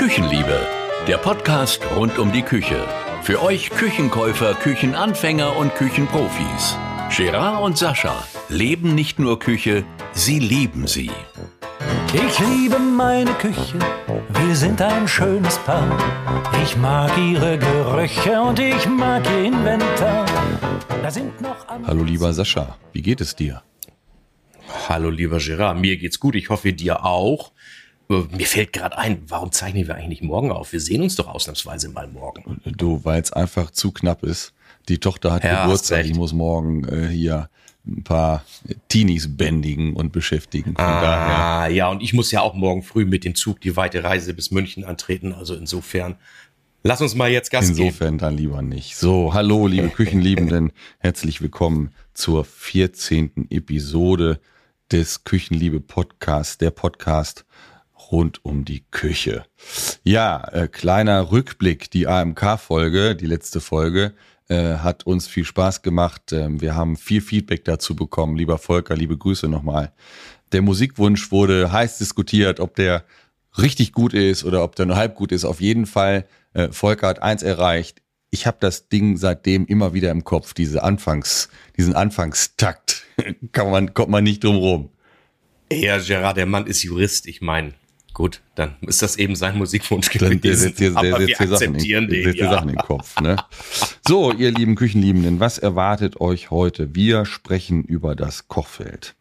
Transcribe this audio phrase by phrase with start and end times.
[0.00, 0.66] Küchenliebe,
[1.06, 2.88] der Podcast rund um die Küche.
[3.22, 6.78] Für euch Küchenkäufer, Küchenanfänger und Küchenprofis.
[7.14, 11.10] Gerard und Sascha leben nicht nur Küche, sie lieben sie.
[12.14, 13.78] Ich liebe meine Küche,
[14.28, 15.94] wir sind ein schönes Paar.
[16.64, 20.24] Ich mag ihre Gerüche und ich mag ihr Inventar.
[21.02, 23.62] Da sind noch Hallo lieber Sascha, wie geht es dir?
[24.88, 27.52] Hallo lieber Gerard, mir geht's gut, ich hoffe dir auch.
[28.10, 30.72] Äh, mir fällt gerade ein, warum zeichnen wir eigentlich morgen auf?
[30.72, 32.60] Wir sehen uns doch ausnahmsweise mal morgen.
[32.64, 34.52] Du, weil es einfach zu knapp ist.
[34.88, 37.48] Die Tochter hat ja, Geburtstag, die muss morgen äh, hier
[37.86, 38.44] ein paar
[38.88, 40.74] Teenies bändigen und beschäftigen.
[40.74, 41.74] Von ah, daher.
[41.74, 44.50] ja, und ich muss ja auch morgen früh mit dem Zug die weite Reise bis
[44.50, 45.32] München antreten.
[45.32, 46.16] Also insofern,
[46.82, 47.88] lass uns mal jetzt Gas insofern geben.
[47.88, 48.96] Insofern dann lieber nicht.
[48.96, 53.46] So, hallo, liebe Küchenliebenden, herzlich willkommen zur 14.
[53.50, 54.40] Episode
[54.90, 57.44] des Küchenliebe Podcasts, der Podcast
[58.10, 59.44] rund um die Küche.
[60.02, 64.14] Ja, äh, kleiner Rückblick, die AMK-Folge, die letzte Folge,
[64.48, 66.32] äh, hat uns viel Spaß gemacht.
[66.32, 68.36] Ähm, wir haben viel Feedback dazu bekommen.
[68.36, 69.92] Lieber Volker, liebe Grüße nochmal.
[70.52, 73.04] Der Musikwunsch wurde heiß diskutiert, ob der
[73.58, 75.44] richtig gut ist oder ob der nur halb gut ist.
[75.44, 78.02] Auf jeden Fall, äh, Volker hat eins erreicht.
[78.30, 83.04] Ich habe das Ding seitdem immer wieder im Kopf, diese Anfangs, diesen Anfangstakt.
[83.52, 84.90] Kann man, kommt man nicht drum rum.
[85.72, 87.28] Ja, Gerard, der Mann ist Jurist.
[87.28, 87.74] Ich meine,
[88.12, 90.40] Gut, dann ist das eben sein Musikwunsch gewesen.
[90.40, 92.50] Der setzt hier, der setzt hier Sachen, in, den, ja.
[92.50, 93.20] Sachen den Kopf.
[93.20, 93.36] Ne?
[94.06, 96.94] So, ihr lieben Küchenliebenden, was erwartet euch heute?
[96.94, 99.14] Wir sprechen über das Kochfeld.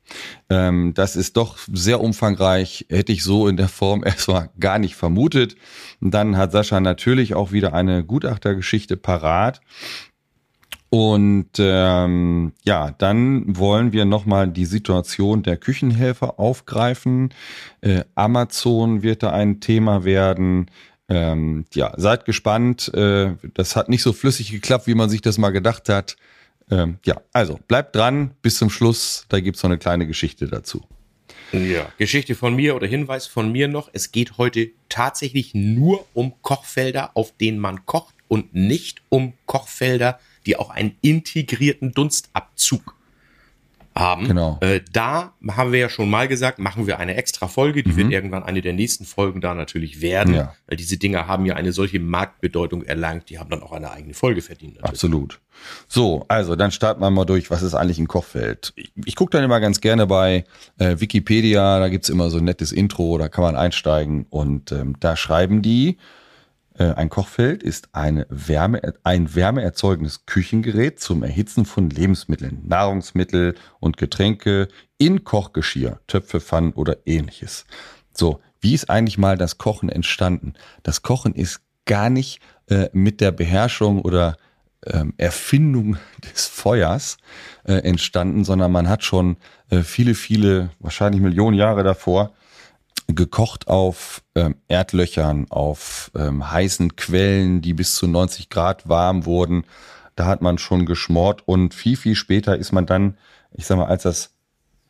[0.50, 4.96] Ähm, das ist doch sehr umfangreich, hätte ich so in der Form erstmal gar nicht
[4.96, 5.56] vermutet.
[6.02, 9.62] Dann hat Sascha natürlich auch wieder eine Gutachtergeschichte parat.
[10.90, 17.34] Und ähm, ja, dann wollen wir nochmal die Situation der Küchenhelfer aufgreifen.
[17.82, 20.72] Äh, Amazon wird da ein Thema werden.
[21.08, 22.92] Ähm, ja, seid gespannt.
[22.94, 26.18] Äh, das hat nicht so flüssig geklappt, wie man sich das mal gedacht hat.
[26.72, 29.26] Ähm, ja, also bleibt dran bis zum Schluss.
[29.30, 30.84] Da gibt's noch eine kleine Geschichte dazu.
[31.52, 33.90] Ja, Geschichte von mir oder Hinweis von mir noch.
[33.94, 40.20] Es geht heute tatsächlich nur um Kochfelder, auf denen man kocht und nicht um Kochfelder,
[40.46, 42.96] die auch einen integrierten Dunstabzug
[44.00, 44.28] haben.
[44.28, 44.58] Genau.
[44.62, 47.98] Äh, da haben wir ja schon mal gesagt, machen wir eine extra Folge, die mhm.
[47.98, 50.54] wird irgendwann eine der nächsten Folgen da natürlich werden, ja.
[50.68, 54.14] weil diese Dinger haben ja eine solche Marktbedeutung erlangt, die haben dann auch eine eigene
[54.14, 54.76] Folge verdient.
[54.76, 54.92] Natürlich.
[54.92, 55.40] Absolut.
[55.88, 58.72] So, also dann starten wir mal durch, was ist eigentlich ein Kochfeld?
[58.76, 60.46] Ich, ich gucke dann immer ganz gerne bei
[60.78, 64.96] äh, Wikipedia, da gibt's immer so ein nettes Intro, da kann man einsteigen und ähm,
[65.00, 65.98] da schreiben die,
[66.84, 74.68] ein Kochfeld ist eine Wärme, ein wärmeerzeugendes Küchengerät zum Erhitzen von Lebensmitteln, Nahrungsmittel und Getränke
[74.98, 77.66] in Kochgeschirr, Töpfe, Pfannen oder ähnliches.
[78.14, 80.54] So, wie ist eigentlich mal das Kochen entstanden?
[80.84, 84.38] Das Kochen ist gar nicht äh, mit der Beherrschung oder
[84.86, 85.98] ähm, Erfindung
[86.34, 87.18] des Feuers
[87.64, 89.38] äh, entstanden, sondern man hat schon
[89.70, 92.34] äh, viele, viele, wahrscheinlich Millionen Jahre davor
[93.16, 99.66] gekocht auf ähm, Erdlöchern, auf ähm, heißen Quellen, die bis zu 90 Grad warm wurden.
[100.16, 103.18] Da hat man schon geschmort und viel, viel später ist man dann,
[103.52, 104.32] ich sag mal, als das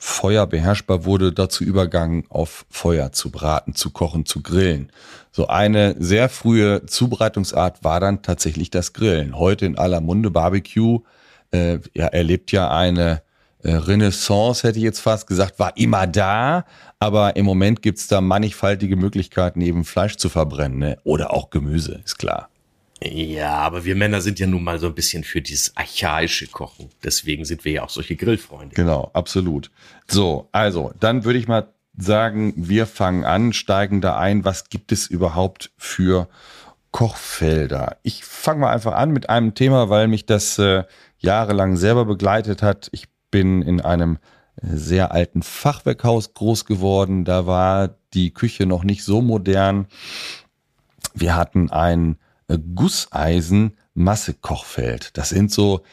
[0.01, 4.91] Feuer beherrschbar wurde, dazu übergangen, auf Feuer zu braten, zu kochen, zu grillen.
[5.31, 9.37] So eine sehr frühe Zubereitungsart war dann tatsächlich das Grillen.
[9.37, 11.01] Heute in aller Munde Barbecue
[11.51, 13.21] äh, ja, erlebt ja eine
[13.61, 16.65] äh, Renaissance, hätte ich jetzt fast gesagt, war immer da,
[16.99, 20.97] aber im Moment gibt's da mannigfaltige Möglichkeiten, eben Fleisch zu verbrennen ne?
[21.03, 22.49] oder auch Gemüse, ist klar.
[23.01, 26.89] Ja, aber wir Männer sind ja nun mal so ein bisschen für dieses archaische Kochen.
[27.01, 28.75] Deswegen sind wir ja auch solche Grillfreunde.
[28.75, 29.71] Genau, absolut.
[30.07, 34.43] So, also, dann würde ich mal sagen, wir fangen an, steigen da ein.
[34.43, 36.27] Was gibt es überhaupt für
[36.91, 37.97] Kochfelder?
[38.03, 40.83] Ich fange mal einfach an mit einem Thema, weil mich das äh,
[41.19, 42.89] jahrelang selber begleitet hat.
[42.91, 44.17] Ich bin in einem
[44.61, 47.25] sehr alten Fachwerkhaus groß geworden.
[47.25, 49.87] Da war die Küche noch nicht so modern.
[51.13, 52.17] Wir hatten ein
[52.75, 55.17] Gusseisen-Massekochfeld.
[55.17, 55.83] Das sind so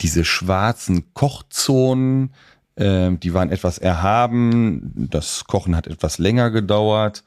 [0.00, 2.32] diese schwarzen Kochzonen,
[2.76, 5.08] äh, die waren etwas erhaben.
[5.10, 7.24] Das Kochen hat etwas länger gedauert.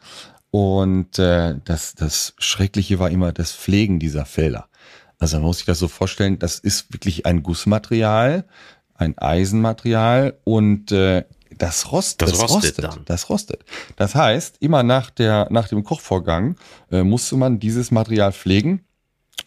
[0.52, 4.68] Und äh, das, das Schreckliche war immer das Pflegen dieser Felder.
[5.18, 8.46] Also man muss sich das so vorstellen, das ist wirklich ein Gussmaterial,
[9.02, 11.24] ein Eisenmaterial und äh,
[11.58, 13.66] das, rost, das, das rostet, rostet Das rostet.
[13.96, 16.56] Das heißt, immer nach, der, nach dem Kochvorgang
[16.92, 18.86] äh, musste man dieses Material pflegen.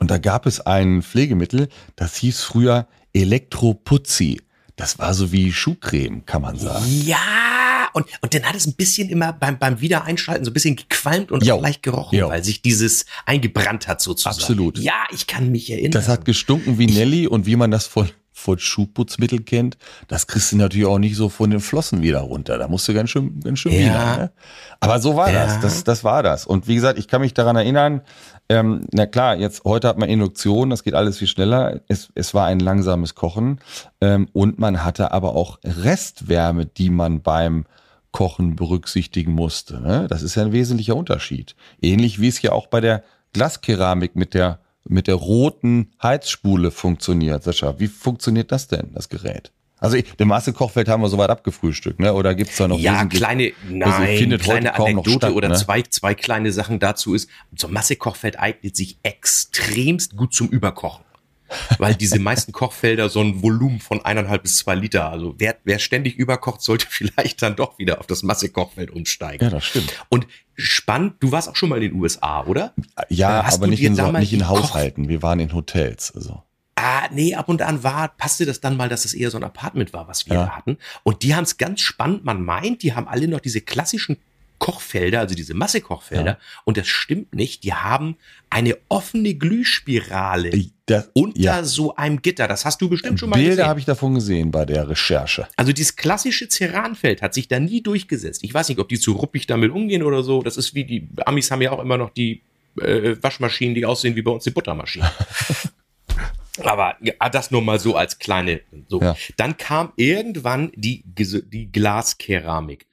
[0.00, 4.40] Und da gab es ein Pflegemittel, das hieß früher Elektroputzi.
[4.76, 6.84] Das war so wie Schuhcreme, kann man sagen.
[7.04, 10.74] Ja, und, und dann hat es ein bisschen immer beim, beim Wiedereinschalten so ein bisschen
[10.74, 11.60] gequalmt und Jo.
[11.60, 12.28] leicht gerochen, Jo.
[12.28, 14.34] weil sich dieses eingebrannt hat sozusagen.
[14.36, 14.78] Absolut.
[14.78, 15.92] Ja, ich kann mich erinnern.
[15.92, 19.78] Das hat gestunken wie Nelly und wie man das von, von Schuhputzmittel kennt,
[20.08, 22.58] das kriegst du natürlich auch nicht so von den Flossen wieder runter.
[22.58, 23.78] Da musst du ganz schön, ganz schön Ja.
[23.78, 24.16] wieder.
[24.16, 24.32] Ne?
[24.80, 25.44] Aber so war Ja.
[25.46, 25.60] das.
[25.60, 25.84] das.
[25.84, 26.44] Das war das.
[26.44, 28.02] Und wie gesagt, ich kann mich daran erinnern,
[28.48, 31.80] ähm, na klar, jetzt heute hat man Induktion, das geht alles viel schneller.
[31.88, 33.60] Es, es war ein langsames Kochen
[34.00, 37.64] ähm, und man hatte aber auch Restwärme, die man beim
[38.10, 39.80] Kochen berücksichtigen musste.
[39.80, 40.06] Ne?
[40.10, 41.54] Das ist ja ein wesentlicher Unterschied.
[41.80, 43.02] Ähnlich wie es ja auch bei der
[43.32, 47.42] Glaskeramik mit der mit der roten Heizspule funktioniert.
[47.42, 49.50] Sascha, wie funktioniert das denn, das Gerät?
[49.78, 52.14] Also den Masse-Kochfeld haben wir soweit abgefrühstückt, ne?
[52.14, 55.56] Oder gibt's da noch ja, kleine, Also nein, kleine Anekdote statt, oder ne?
[55.56, 61.04] zwei, zwei kleine Sachen dazu ist, so Massekochfeld eignet sich extremst gut zum Überkochen.
[61.78, 65.78] Weil diese meisten Kochfelder so ein Volumen von eineinhalb bis zwei Liter, also wer, wer
[65.78, 69.44] ständig überkocht, sollte vielleicht dann doch wieder auf das Massekochfeld umsteigen.
[69.44, 69.92] Ja, das stimmt.
[70.08, 72.74] Und spannend, du warst auch schon mal in den USA, oder?
[73.08, 75.08] Ja, Hast aber nicht in, so, nicht in Haushalten.
[75.08, 76.12] Wir waren in Hotels.
[76.14, 76.42] Also.
[76.76, 79.44] Ah, nee, ab und an war, passte das dann mal, dass es eher so ein
[79.44, 80.56] Apartment war, was wir Ja.
[80.56, 80.76] hatten.
[81.02, 84.18] Und die haben es ganz spannend, man meint, die haben alle noch diese klassischen
[84.64, 86.24] Kochfelder, also diese Massekochfelder.
[86.24, 86.38] Ja.
[86.64, 87.64] Und das stimmt nicht.
[87.64, 88.16] Die haben
[88.48, 90.52] eine offene Glühspirale
[90.86, 92.48] Das, unter ja, so einem Gitter.
[92.48, 93.66] Das hast du bestimmt schon mal Bilder gesehen.
[93.66, 95.46] habe ich davon gesehen bei der Recherche.
[95.56, 98.42] Also dieses klassische Ceranfeld hat sich da nie durchgesetzt.
[98.42, 100.40] Ich weiß nicht, ob die zu ruppig damit umgehen oder so.
[100.40, 102.40] Das ist wie die Amis haben ja auch immer noch die
[102.80, 105.10] äh, Waschmaschinen, die aussehen wie bei uns die Buttermaschinen.
[106.62, 108.62] Aber ja, das nur mal so als kleine.
[108.88, 108.98] So.
[109.02, 109.14] Ja.
[109.36, 112.86] Dann kam irgendwann die, die Glaskeramik.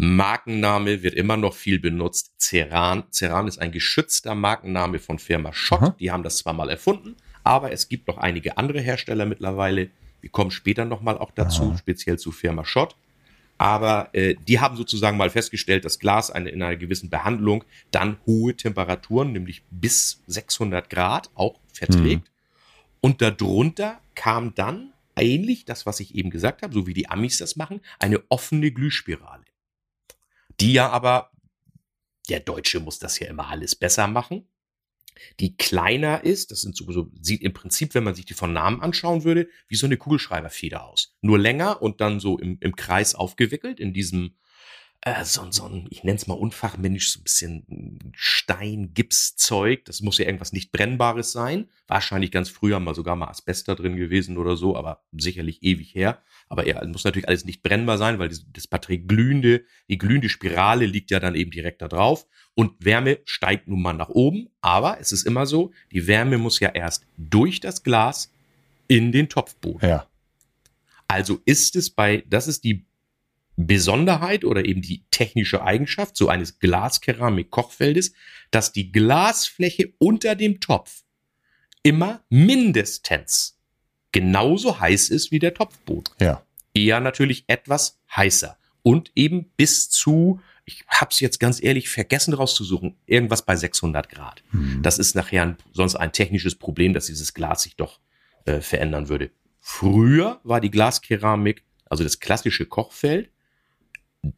[0.00, 2.32] Markenname wird immer noch viel benutzt.
[2.38, 3.04] Ceran.
[3.10, 5.82] Ceran ist ein geschützter Markenname von Firma Schott.
[5.82, 5.96] Aha.
[5.98, 9.90] Die haben das zwar mal erfunden, aber es gibt noch einige andere Hersteller mittlerweile.
[10.20, 12.94] Wir kommen später nochmal auch dazu, speziell zu Firma Schott.
[13.58, 18.18] Aber äh, die haben sozusagen mal festgestellt, dass Glas eine, in einer gewissen Behandlung dann
[18.24, 22.30] hohe Temperaturen, nämlich bis 600 Grad, auch verträgt.
[23.00, 27.38] Und darunter kam dann ähnlich das, was ich eben gesagt habe, so wie die Amis
[27.38, 29.42] das machen, eine offene Glühspirale.
[30.60, 31.30] Die ja aber,
[32.28, 34.48] der Deutsche muss das ja immer alles besser machen,
[35.40, 38.52] die kleiner ist, das sind so, so, sieht im Prinzip, wenn man sich die von
[38.52, 41.16] Namen anschauen würde, wie so eine Kugelschreiberfeder aus.
[41.20, 44.36] Nur länger und dann so im, im Kreis aufgewickelt, in diesem,
[45.02, 49.84] äh, so, so ein, ich nenne es mal unfachmännisch, so ein bisschen Stein-Gips-Zeug.
[49.84, 51.68] Das muss ja irgendwas nicht Brennbares sein.
[51.86, 55.94] Wahrscheinlich ganz früher mal sogar mal Asbest da drin gewesen oder so, aber sicherlich ewig
[55.94, 56.22] her.
[56.48, 60.28] Aber ja, muss natürlich alles nicht brennbar sein, weil das, das Batterie glühende, die glühende
[60.28, 62.26] Spirale liegt ja dann eben direkt da drauf.
[62.54, 64.48] Und Wärme steigt nun mal nach oben.
[64.60, 68.32] Aber es ist immer so, die Wärme muss ja erst durch das Glas
[68.88, 69.88] in den Topfboden.
[69.88, 70.06] Ja.
[71.06, 72.87] Also ist es bei, das ist die
[73.60, 78.12] Besonderheit oder eben die technische Eigenschaft so eines Glaskeramik-Kochfeldes,
[78.52, 81.02] dass die Glasfläche unter dem Topf
[81.82, 83.58] immer mindestens
[84.12, 86.14] genauso heiß ist wie der Topfboden.
[86.20, 86.42] Ja.
[86.72, 92.96] Eher natürlich etwas heißer und eben bis zu, ich hab's jetzt ganz ehrlich vergessen rauszusuchen,
[93.06, 94.44] irgendwas bei 600 Grad.
[94.52, 94.82] Hm.
[94.84, 97.98] Das ist nachher ein, sonst ein technisches Problem, dass dieses Glas sich doch
[98.44, 99.32] äh, verändern würde.
[99.58, 103.30] Früher war die Glaskeramik, also das klassische Kochfeld,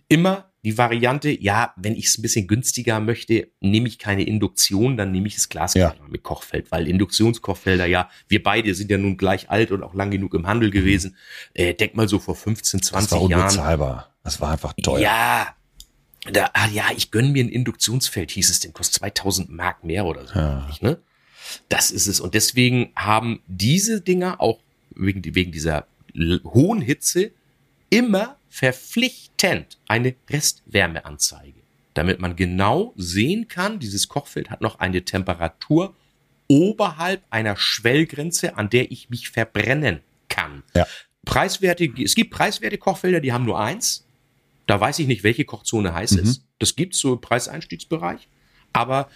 [0.09, 4.99] immer die Variante, ja, wenn ich es ein bisschen günstiger möchte, nehme ich keine Induktion,
[4.99, 9.71] dann nehme ich das Glaskeramik-Kochfeld, weil Induktionskochfelder, ja, wir beide sind ja nun gleich alt
[9.71, 11.17] und auch lang genug im Handel gewesen.
[11.55, 13.43] Äh, denk mal so vor 15, Das 20 war Jahren.
[13.43, 14.11] unbezahlbar.
[14.23, 14.99] Das war einfach teuer.
[15.01, 15.55] Ja,
[16.31, 20.05] da, ah, ja, ich gönn mir ein Induktionsfeld, hieß es denn, kostet 2000 Mark mehr
[20.05, 20.39] oder so.
[20.39, 20.67] Ja.
[20.67, 20.99] Nicht, ne?
[21.71, 22.21] Das ist es.
[22.21, 24.61] Und deswegen haben diese Dinger auch
[24.95, 25.87] wegen, wegen dieser
[26.45, 27.33] hohen Hitze
[27.91, 31.61] immer verpflichtend eine Restwärmeanzeige,
[31.95, 35.95] damit man genau sehen kann, dieses Kochfeld hat noch eine Temperatur
[36.49, 40.63] oberhalb einer Schwellgrenze, an der ich mich verbrennen kann.
[40.75, 40.87] Ja.
[41.25, 44.07] Preiswerte, es gibt preiswerte Kochfelder, die haben nur eins.
[44.67, 46.19] Da weiß ich nicht, welche Kochzone heiß Mhm.
[46.21, 46.43] ist.
[46.59, 48.29] Das gibt's so im Preiseinstiegsbereich.
[48.73, 49.11] Aber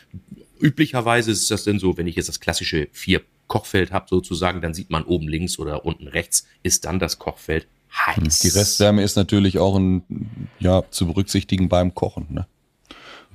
[0.61, 4.75] üblicherweise ist das denn so, wenn ich jetzt das klassische vier Kochfeld habe sozusagen, dann
[4.75, 8.41] sieht man oben links oder unten rechts ist dann das Kochfeld heiß.
[8.41, 12.27] Die Restwärme ist natürlich auch ein, ja, zu berücksichtigen beim Kochen.
[12.31, 12.47] Ne?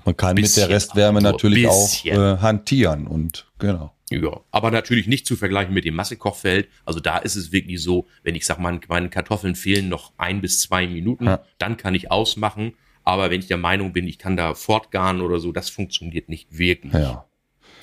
[0.05, 3.93] Man kann mit Bisschen, der Restwärme natürlich auch äh, hantieren und genau.
[4.11, 6.67] Ja, aber natürlich nicht zu vergleichen mit dem Massekochfeld.
[6.83, 10.41] Also da ist es wirklich so, wenn ich sag mal, meine Kartoffeln fehlen noch ein
[10.41, 11.43] bis zwei Minuten, Ja.
[11.59, 12.73] dann kann ich ausmachen.
[13.03, 16.57] Aber wenn ich der Meinung bin, ich kann da fortgaren oder so, das funktioniert nicht
[16.57, 16.93] wirklich.
[16.93, 17.25] Ja.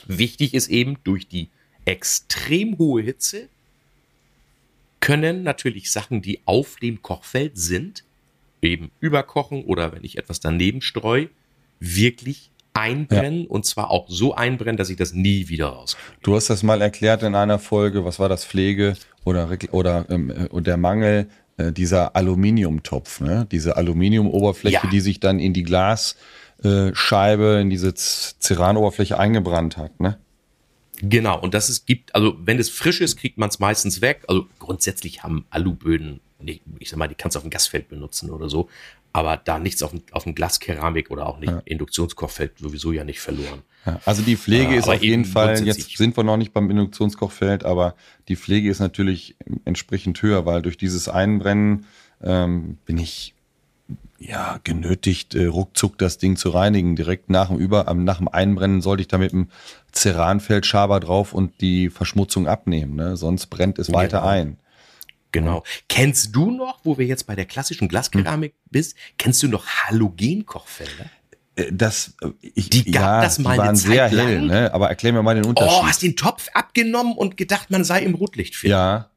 [0.07, 1.51] Wichtig ist eben, durch die
[1.85, 3.49] extrem hohe Hitze
[5.01, 8.05] können natürlich Sachen, die auf dem Kochfeld sind,
[8.63, 11.29] eben überkochen oder wenn ich etwas daneben streue,
[11.81, 13.49] wirklich einbrennen ja.
[13.49, 16.19] und zwar auch so einbrennen, dass ich das nie wieder rauskriege.
[16.23, 20.31] Du hast das mal erklärt in einer Folge, was war das Pflege oder oder ähm,
[20.31, 23.47] äh, der Mangel äh, dieser Aluminiumtopf, ne?
[23.51, 24.91] Diese Aluminiumoberfläche, ja.
[24.91, 30.19] die sich dann in die Glasscheibe, in diese Ceranoberfläche eingebrannt hat, ne?
[31.01, 34.25] Genau, und das es gibt, also wenn es frisch ist, kriegt man es meistens weg.
[34.29, 36.21] Also grundsätzlich haben Aluböden,
[36.79, 38.69] ich sag mal, die kannst du auf dem Gasfeld benutzen oder so,
[39.13, 41.63] aber da nichts auf, auf dem Glaskeramik oder auch nicht ja.
[41.65, 43.63] Induktionskochfeld sowieso ja nicht verloren.
[43.87, 46.71] Ja, also die Pflege äh, ist auf jeden Fall, jetzt sind wir noch nicht beim
[46.71, 47.95] Induktionskochfeld, aber
[48.29, 51.87] die Pflege ist natürlich entsprechend höher, weil durch dieses Einbrennen
[52.23, 53.36] ähm, bin ich
[54.19, 56.97] ja genötigt, äh, ruckzuck das Ding zu reinigen.
[56.97, 59.49] Direkt nach dem Über, nach dem Einbrennen sollte ich da mit dem
[59.93, 63.17] Ceranfeldschaber drauf und die Verschmutzung abnehmen, ne?
[63.17, 64.31] sonst brennt es weiter genau.
[64.31, 64.59] ein.
[65.33, 65.65] Genau.
[65.89, 68.71] Kennst du noch, wo wir jetzt bei der klassischen Glaskeramik hm.
[68.71, 71.11] bist, kennst du noch Halogenkochfelder?
[71.57, 74.27] Äh, das, äh, ich, die gab ja, das mal die waren eine Zeit sehr lang.
[74.27, 74.75] hell, ne?
[74.75, 75.79] aber erklär mir mal den Unterschied.
[75.79, 78.71] Oh, hast den Topf abgenommen und gedacht, man sei im Rotlichtfilm.
[78.71, 79.11] Ja.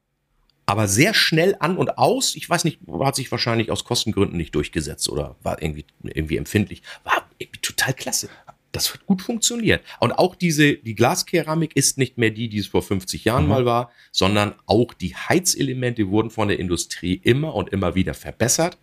[0.69, 2.35] Aber sehr schnell an und aus.
[2.35, 6.83] Ich weiß nicht, hat sich wahrscheinlich aus Kostengründen nicht durchgesetzt oder war irgendwie, irgendwie empfindlich.
[7.03, 8.29] War irgendwie total klasse
[8.71, 9.83] das hat gut funktioniert.
[9.99, 13.49] Und auch diese, die Glaskeramik ist nicht mehr die, die es vor 50 Jahren mhm.
[13.49, 18.77] mal war, sondern auch die Heizelemente wurden von der Industrie immer und immer wieder verbessert,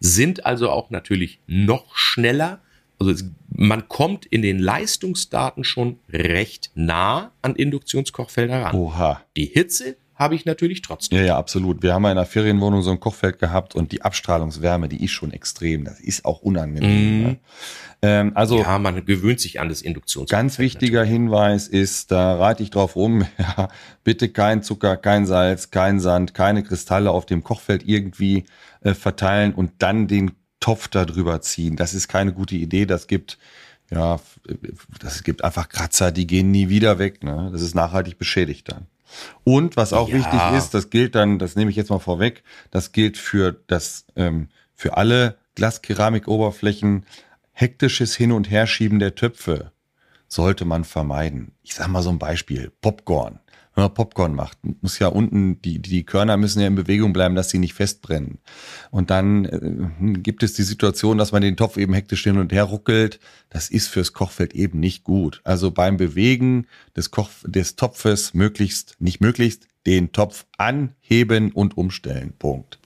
[0.00, 2.60] sind also auch natürlich noch schneller.
[2.98, 8.76] Also man kommt in den Leistungsdaten schon recht nah an Induktionskochfelder ran.
[8.76, 9.22] Oha.
[9.36, 11.18] Die Hitze habe ich natürlich trotzdem.
[11.18, 11.82] Ja, ja, absolut.
[11.82, 15.10] Wir haben ja in der Ferienwohnung so ein Kochfeld gehabt und die Abstrahlungswärme, die ist
[15.10, 15.84] schon extrem.
[15.84, 17.18] Das ist auch unangenehm.
[17.18, 17.22] Mm.
[17.22, 17.38] Ne?
[18.02, 20.30] Ähm, also ja, man gewöhnt sich an das Induktions.
[20.30, 21.22] Ganz wichtiger natürlich.
[21.22, 23.68] Hinweis ist, da reite ich drauf rum, ja,
[24.04, 28.44] bitte kein Zucker, kein Salz, kein Sand, keine Kristalle auf dem Kochfeld irgendwie
[28.80, 31.76] äh, verteilen und dann den Topf da drüber ziehen.
[31.76, 32.86] Das ist keine gute Idee.
[32.86, 33.38] Das gibt
[33.92, 34.18] ja,
[35.00, 37.22] das gibt einfach Kratzer, die gehen nie wieder weg.
[37.22, 37.50] Ne?
[37.52, 38.86] Das ist nachhaltig beschädigt dann.
[39.44, 40.16] Und was auch ja.
[40.16, 44.06] wichtig ist, das gilt dann, das nehme ich jetzt mal vorweg, das gilt für das
[44.16, 47.06] ähm, für alle Glaskeramikoberflächen
[47.52, 49.72] hektisches Hin- und Herschieben der Töpfe
[50.26, 51.52] sollte man vermeiden.
[51.62, 53.38] Ich sage mal so ein Beispiel, Popcorn.
[53.74, 57.34] Wenn man Popcorn macht, muss ja unten, die, die Körner müssen ja in Bewegung bleiben,
[57.34, 58.38] dass sie nicht festbrennen.
[58.90, 62.52] Und dann äh, gibt es die Situation, dass man den Topf eben hektisch hin und
[62.52, 63.18] her ruckelt.
[63.48, 65.40] Das ist fürs Kochfeld eben nicht gut.
[65.44, 72.34] Also beim Bewegen des, Koch, des Topfes möglichst, nicht möglichst, den Topf anheben und umstellen.
[72.38, 72.78] Punkt.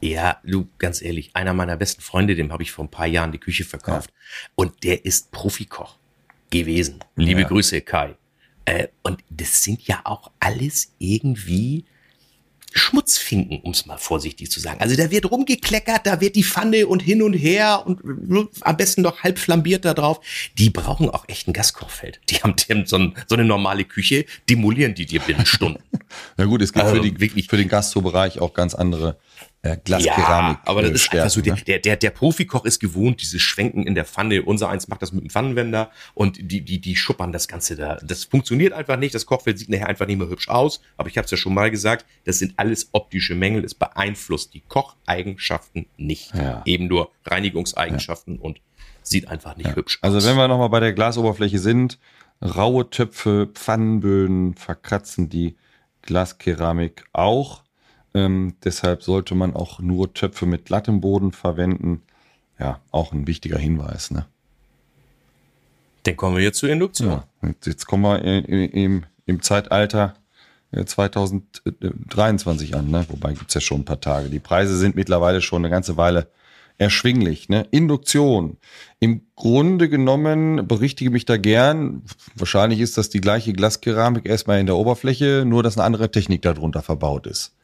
[0.00, 3.32] Ja, du, ganz ehrlich, einer meiner besten Freunde, dem habe ich vor ein paar Jahren
[3.32, 4.10] die Küche verkauft.
[4.10, 4.50] Ja.
[4.56, 5.96] Und der ist Profikoch
[6.50, 7.00] gewesen.
[7.16, 7.48] Liebe ja.
[7.48, 8.16] Grüße, Kai.
[8.64, 11.84] Äh, und das sind ja auch alles irgendwie
[12.76, 14.80] Schmutzfinken, um es mal vorsichtig zu sagen.
[14.80, 18.00] Also da wird rumgekleckert, da wird die Pfanne und hin und her und
[18.62, 20.20] am besten noch halb flambiert da drauf.
[20.58, 22.20] Die brauchen auch echt ein Gaskochfeld.
[22.30, 25.82] Die haben, die haben so, ein, so, eine normale Küche, demolieren die dir binnen Stunden.
[26.36, 29.18] Na gut, es gibt also, für, die, für den Gastrobereich auch ganz andere
[29.64, 30.58] äh, Glaskeramik.
[30.58, 31.62] Ja, aber das ist einfach so, der, ne?
[31.62, 34.42] der, der, der Profikoch ist gewohnt, dieses Schwenken in der Pfanne.
[34.42, 37.96] Unser eins macht das mit dem Pfannenwender und die, die, die schuppern das Ganze da.
[38.02, 39.14] Das funktioniert einfach nicht.
[39.14, 40.80] Das Kochfeld sieht nachher einfach nicht mehr hübsch aus.
[40.98, 43.64] Aber ich habe es ja schon mal gesagt, das sind alles optische Mängel.
[43.64, 46.34] Es beeinflusst die Kocheigenschaften nicht.
[46.34, 46.62] Ja.
[46.66, 48.40] Eben nur Reinigungseigenschaften ja.
[48.42, 48.60] und
[49.02, 50.24] sieht einfach nicht hübsch also aus.
[50.24, 51.98] Also wenn wir nochmal bei der Glasoberfläche sind,
[52.42, 55.56] raue Töpfe, Pfannenböden verkratzen die
[56.02, 57.63] Glaskeramik auch.
[58.14, 62.02] Ähm, deshalb sollte man auch nur Töpfe mit glattem Boden verwenden.
[62.58, 64.10] Ja, auch ein wichtiger Hinweis.
[64.10, 64.26] Ne?
[66.04, 67.22] Dann kommen wir jetzt zur Induktion.
[67.42, 70.14] Ja, jetzt kommen wir im, im Zeitalter
[70.84, 73.04] 2023 äh, an, ne?
[73.08, 74.28] wobei gibt's ja schon ein paar Tage.
[74.28, 76.28] Die Preise sind mittlerweile schon eine ganze Weile
[76.78, 77.48] erschwinglich.
[77.48, 77.66] Ne?
[77.70, 78.58] Induktion.
[79.00, 82.02] Im Grunde genommen berichtige mich da gern.
[82.34, 86.42] Wahrscheinlich ist das die gleiche Glaskeramik erstmal in der Oberfläche, nur dass eine andere Technik
[86.42, 87.54] darunter verbaut ist.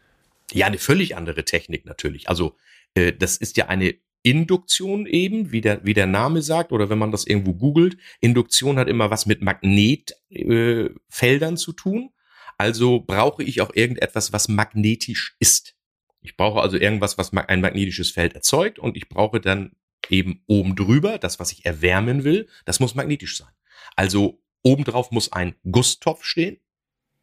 [0.52, 2.28] Ja, eine völlig andere Technik natürlich.
[2.28, 2.56] Also
[2.94, 6.98] äh, das ist ja eine Induktion eben, wie der, wie der Name sagt, oder wenn
[6.98, 7.96] man das irgendwo googelt.
[8.20, 12.10] Induktion hat immer was mit Magnetfeldern äh, zu tun.
[12.58, 15.76] Also brauche ich auch irgendetwas, was magnetisch ist.
[16.20, 19.72] Ich brauche also irgendwas, was ein magnetisches Feld erzeugt und ich brauche dann
[20.10, 23.52] eben oben drüber, das, was ich erwärmen will, das muss magnetisch sein.
[23.96, 26.58] Also obendrauf muss ein Gusstopf stehen,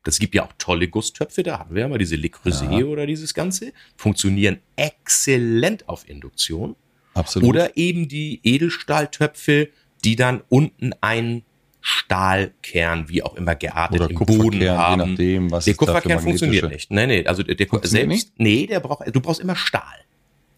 [0.07, 2.85] das gibt ja auch tolle Gusstöpfe, da hatten wir ja mal diese Le Creuset ja.
[2.85, 3.73] oder dieses Ganze.
[3.97, 6.77] Funktionieren exzellent auf Induktion.
[7.13, 7.49] Absolut.
[7.49, 9.67] Oder eben die Edelstahltöpfe,
[10.05, 11.43] die dann unten einen
[11.81, 15.01] Stahlkern, wie auch immer geartet Oder im Boden haben.
[15.01, 16.89] Je nachdem, was der Kupferkern funktioniert nicht.
[16.89, 18.39] Nee, nee, also der, der selbst, nicht?
[18.39, 20.05] nee, der braucht, du brauchst immer Stahl.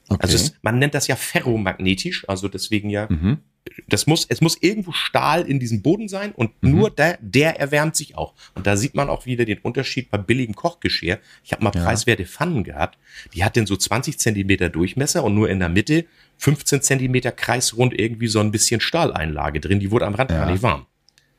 [0.09, 0.19] Okay.
[0.21, 3.39] Also es, man nennt das ja ferromagnetisch, also deswegen ja, Mhm.
[3.87, 6.71] Das muss, es muss irgendwo Stahl in diesem Boden sein und Mhm.
[6.71, 8.33] nur der, der erwärmt sich auch.
[8.55, 11.19] Und da sieht man auch wieder den Unterschied bei billigem Kochgeschirr.
[11.43, 11.83] Ich habe mal Ja.
[11.83, 12.97] preiswerte Pfannen gehabt,
[13.33, 16.05] die hatten so 20 Zentimeter Durchmesser und nur in der Mitte
[16.37, 20.37] 15 Zentimeter kreisrund irgendwie so ein bisschen Stahleinlage drin, die wurde am Rand Ja.
[20.45, 20.85] gar nicht warm.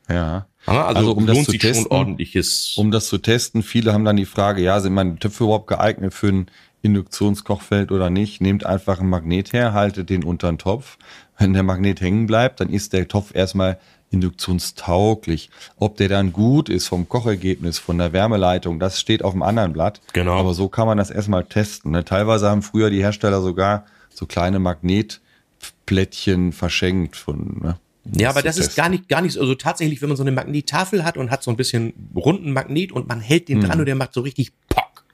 [0.09, 0.47] Ja.
[0.65, 2.73] Also, Also, um das lohnt zu sich schon testen, ordentliches.
[2.77, 6.13] Um das zu testen, viele haben dann die Frage, ja, sind meine Töpfe überhaupt geeignet
[6.13, 6.51] für ein
[6.83, 8.41] Induktionskochfeld oder nicht?
[8.41, 10.97] Nehmt einfach einen Magnet her, haltet den unter den Topf.
[11.41, 13.79] Wenn der Magnet hängen bleibt, dann ist der Topf erstmal
[14.11, 15.49] induktionstauglich.
[15.77, 19.73] Ob der dann gut ist vom Kochergebnis, von der Wärmeleitung, das steht auf dem anderen
[19.73, 20.01] Blatt.
[20.13, 20.37] Genau.
[20.37, 21.91] Aber so kann man das erstmal testen.
[21.91, 22.03] Ne?
[22.05, 27.77] Teilweise haben früher die Hersteller sogar so kleine Magnetplättchen verschenkt von, ne?
[28.17, 30.31] Ja, aber das ist gar nicht, gar nicht, so- also tatsächlich, wenn man so eine
[30.31, 33.85] Magnettafel hat und hat so ein bisschen runden Magnet und man hält den dran und
[33.85, 35.05] der macht so richtig Pock,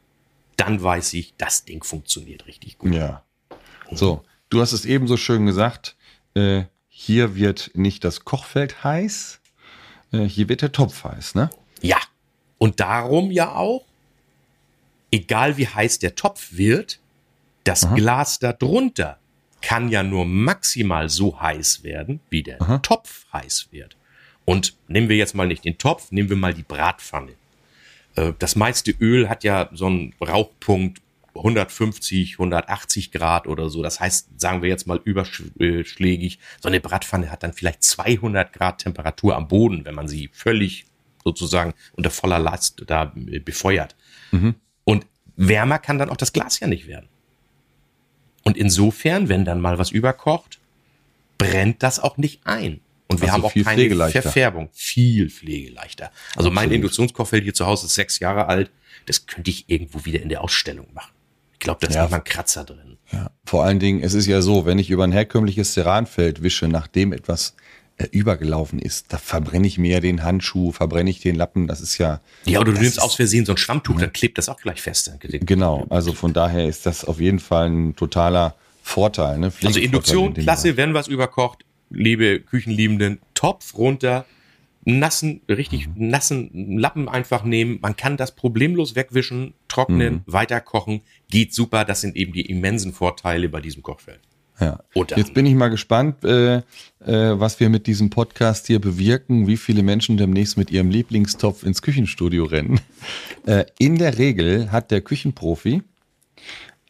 [0.56, 2.96] dann weiß ich, das Ding funktioniert richtig gut.
[2.96, 3.24] Ja.
[3.92, 5.97] So, du hast es eben so schön gesagt,
[6.38, 9.42] äh, hier wird nicht das Kochfeld heiß,
[10.12, 11.50] äh, hier wird der Topf heiß, ne?
[11.82, 11.98] Ja.
[12.58, 13.86] Und darum ja auch,
[15.12, 17.00] egal wie heiß der Topf wird,
[17.64, 19.20] das Glas da drunter
[19.62, 22.78] kann ja nur maximal so heiß werden, wie der Aha.
[22.80, 23.98] Topf heiß wird.
[24.46, 27.34] Und nehmen wir jetzt mal nicht den Topf, nehmen wir mal die Bratpfanne.
[28.16, 31.02] Äh, Das meiste Öl hat ja so einen Rauchpunkt
[31.38, 33.84] 150, 180 Grad oder so.
[33.84, 38.80] Das heißt, sagen wir jetzt mal überschlägig, so eine Bratpfanne hat dann vielleicht 200 Grad
[38.80, 40.86] Temperatur am Boden, wenn man sie völlig
[41.24, 43.96] sozusagen unter voller Last da äh, befeuert.
[44.84, 47.08] Und wärmer kann dann auch das Glas ja nicht werden.
[48.44, 50.60] Und insofern, wenn dann mal was überkocht,
[51.38, 52.80] brennt das auch nicht ein.
[53.08, 54.22] Und wir Also haben auch keine.
[54.22, 54.70] Verfärbung.
[54.74, 56.12] Viel pflegeleichter.
[56.36, 56.76] Also mein Absolut.
[56.76, 58.72] Induktionskochfeld hier zu Hause ist sechs Jahre alt.
[59.06, 61.12] Das könnte ich irgendwo wieder in der Ausstellung machen.
[61.58, 62.04] Ich glaube, da ist Ja.
[62.04, 62.98] nicht mal ein Kratzer drin.
[63.12, 63.32] Ja.
[63.46, 67.14] Vor allen Dingen, es ist ja so, wenn ich über ein herkömmliches Ceranfeld wische, nachdem
[67.14, 67.56] etwas
[67.98, 71.82] äh, übergelaufen ist, da verbrenne ich mir ja den Handschuh, verbrenne ich den Lappen, das
[71.82, 72.22] ist ja.
[72.46, 75.12] Ja, oder du nimmst aus Versehen so ein Schwammtuch, dann klebt das auch gleich fest.
[75.20, 79.40] Genau, also von daher ist das auf jeden Fall ein totaler Vorteil.
[79.40, 79.52] Ne?
[79.64, 84.26] Also Induktion, in klasse, wenn was überkocht, liebe Küchenliebenden, Topf runter,
[84.88, 85.94] nassen, richtig Mhm.
[86.10, 87.80] nassen Lappen einfach nehmen.
[87.82, 90.22] Man kann das problemlos wegwischen, trocknen, Mhm.
[90.26, 91.84] weiterkochen, geht super.
[91.84, 94.20] Das sind eben die immensen Vorteile bei diesem Kochfeld.
[94.60, 94.80] Ja.
[94.96, 96.62] Unter Jetzt bin ich mal gespannt, äh, äh,
[97.06, 101.82] was wir mit diesem Podcast hier bewirken, wie viele Menschen demnächst mit ihrem Lieblingstopf ins
[101.82, 102.80] Küchenstudio rennen.
[103.46, 105.82] Äh, in der Regel hat der Küchenprofi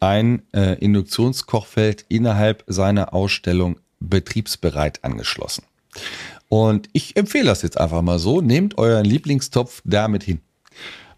[0.00, 5.64] ein äh, Induktionskochfeld innerhalb seiner Ausstellung betriebsbereit angeschlossen.
[6.48, 8.40] Und ich empfehle das jetzt einfach mal so.
[8.40, 10.40] Nehmt euren Lieblingstopf damit hin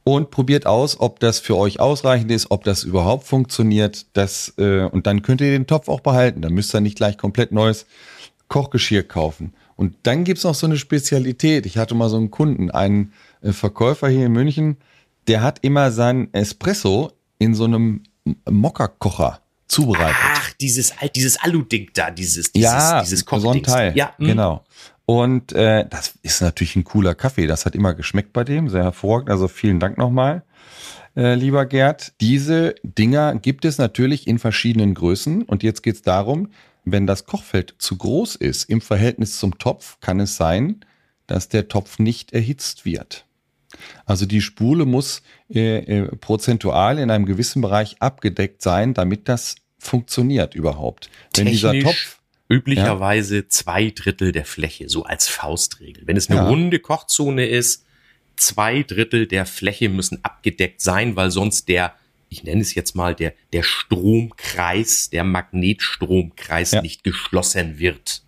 [0.04, 4.06] und probiert aus, ob das für euch ausreichend ist, ob das überhaupt funktioniert.
[4.14, 6.42] Das, äh, und dann könnt ihr den Topf auch behalten.
[6.42, 7.86] Dann müsst ihr nicht gleich komplett neues
[8.48, 9.52] Kochgeschirr kaufen.
[9.76, 11.66] Und dann gibt's noch so eine Spezialität.
[11.66, 13.12] Ich hatte mal so einen Kunden, einen
[13.42, 14.76] äh, Verkäufer hier in München,
[15.28, 18.02] der hat immer seinen Espresso in so einem
[18.48, 20.16] Mokka-Kocher zubereitet.
[20.20, 23.68] Ach, dieses, dieses Alu-Ding da, dieses, dieses, ja, dieses so ein Kochdings.
[23.68, 23.92] Teil.
[23.96, 24.24] Ja, mm.
[24.24, 24.64] genau.
[25.06, 27.46] Und äh, das ist natürlich ein cooler Kaffee.
[27.46, 29.30] Das hat immer geschmeckt bei dem, sehr hervorragend.
[29.30, 30.44] Also vielen Dank nochmal,
[31.16, 32.12] äh, lieber Gerd.
[32.20, 35.42] Diese Dinger gibt es natürlich in verschiedenen Größen.
[35.42, 36.50] Und jetzt geht es darum,
[36.84, 40.84] wenn das Kochfeld zu groß ist im Verhältnis zum Topf, kann es sein,
[41.26, 43.26] dass der Topf nicht erhitzt wird.
[44.04, 49.56] Also die Spule muss äh, äh, prozentual in einem gewissen Bereich abgedeckt sein, damit das
[49.78, 51.10] funktioniert überhaupt.
[51.36, 52.19] Wenn dieser Technisch Topf
[52.50, 56.02] üblicherweise zwei Drittel der Fläche, so als Faustregel.
[56.06, 56.48] Wenn es eine Ja.
[56.48, 57.84] runde Kochzone ist,
[58.36, 61.94] zwei Drittel der Fläche müssen abgedeckt sein, weil sonst der,
[62.28, 66.82] ich nenne es jetzt mal, der, der Stromkreis, der Magnetstromkreis Ja.
[66.82, 68.22] nicht geschlossen wird.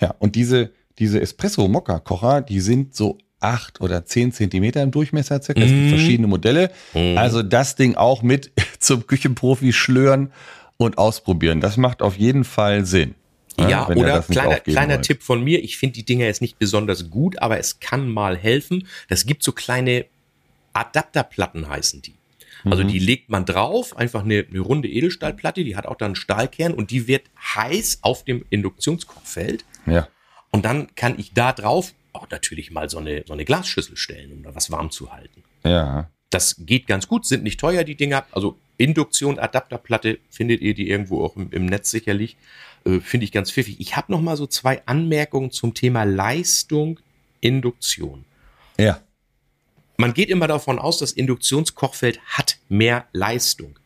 [0.00, 5.60] Ja, und diese, diese Espresso-Mokka-Kocher, die sind so acht oder zehn Zentimeter im Durchmesser circa.
[5.60, 5.88] Es gibt Mhm.
[5.90, 6.70] verschiedene Modelle.
[6.94, 7.16] Mhm.
[7.18, 8.50] Also das Ding auch mit
[8.80, 10.32] zum Küchenprofi schlören
[10.78, 11.60] und ausprobieren.
[11.60, 13.14] Das macht auf jeden Fall Sinn.
[13.58, 15.04] Ja, wenn ihr oder kleiner, kleiner wollt.
[15.04, 18.36] Tipp von mir, ich finde die Dinger jetzt nicht besonders gut, aber es kann mal
[18.38, 18.86] helfen.
[19.08, 20.06] Das gibt so kleine
[20.72, 22.14] Adapterplatten heißen die.
[22.64, 22.88] Also Mhm.
[22.88, 26.72] die legt man drauf, einfach eine, eine runde Edelstahlplatte, die hat auch dann einen Stahlkern
[26.74, 29.64] und die wird heiß auf dem Induktionskochfeld.
[29.86, 30.08] Ja.
[30.50, 34.32] Und dann kann ich da drauf auch natürlich mal so eine, so eine Glasschüssel stellen,
[34.32, 35.42] um da was warm zu halten.
[35.64, 36.10] Ja.
[36.30, 38.24] Das geht ganz gut, sind nicht teuer, die Dinger.
[38.32, 42.36] Also Induktion, Adapterplatte findet ihr die irgendwo auch im, im Netz sicherlich.
[42.84, 43.78] Äh, Finde ich ganz pfiffig.
[43.80, 46.98] Ich habe noch mal so zwei Anmerkungen zum Thema Leistung,
[47.40, 48.24] Induktion.
[48.78, 49.00] Ja.
[49.96, 53.78] Man geht immer davon aus, das Induktionskochfeld hat mehr Leistung.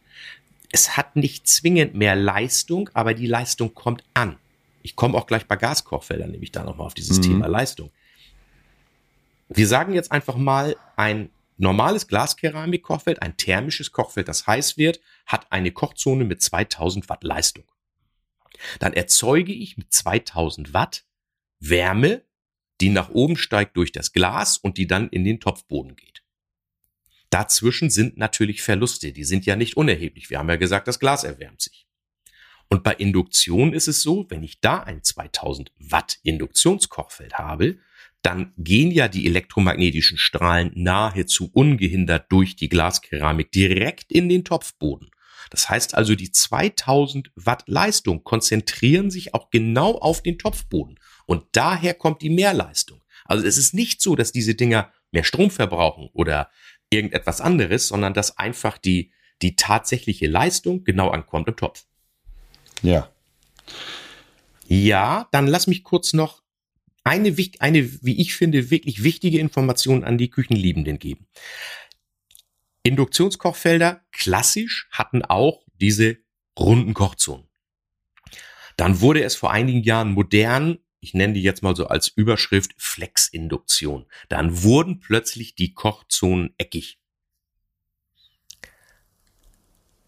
[0.73, 4.37] es hat nicht zwingend mehr Leistung, aber die Leistung kommt an.
[4.83, 7.23] Ich komme auch gleich bei Gaskochfeldern, nämlich da nochmal auf dieses mhm.
[7.23, 7.91] Thema Leistung.
[9.49, 15.51] Wir sagen jetzt einfach mal, ein normales Glaskeramik-Kochfeld, ein thermisches Kochfeld, das heiß wird, hat
[15.51, 17.71] eine Kochzone mit 2000 Watt Leistung.
[18.79, 21.05] Dann erzeuge ich mit 2000 Watt
[21.59, 22.25] Wärme,
[22.81, 26.23] die nach oben steigt durch das Glas und die dann in den Topfboden geht.
[27.31, 30.29] Dazwischen sind natürlich Verluste, die sind ja nicht unerheblich.
[30.29, 31.87] Wir haben ja gesagt, das Glas erwärmt sich.
[32.69, 37.79] Und bei Induktion ist es so, wenn ich da ein 2000 Watt Induktionskochfeld habe,
[38.23, 45.11] dann gehen ja die elektromagnetischen Strahlen nahezu ungehindert durch die Glaskeramik direkt in den Topfboden.
[45.51, 50.99] Das heißt also, die 2000 Watt Leistung konzentrieren sich auch genau auf den Topfboden.
[51.27, 53.03] Und daher kommt die Mehrleistung.
[53.25, 56.51] Also es ist nicht so, dass diese Dinger mehr Strom verbrauchen oder
[56.91, 61.85] irgendetwas anderes, sondern dass einfach die, die tatsächliche Leistung genau ankommt im Topf.
[62.83, 63.11] Ja.
[64.69, 66.42] Ja, dann lass mich kurz noch
[67.05, 71.27] eine, eine, wie ich finde, wirklich wichtige Information an die Küchenliebenden geben.
[72.83, 76.19] Induktionskochfelder klassisch hatten auch diese
[76.59, 77.49] runden Kochzonen.
[78.77, 82.73] Dann wurde es vor einigen Jahren modern, ich nenne die jetzt mal so als Überschrift
[82.77, 84.07] Flexinduktion.
[84.29, 87.01] Dann wurden plötzlich die Kochzonen eckig.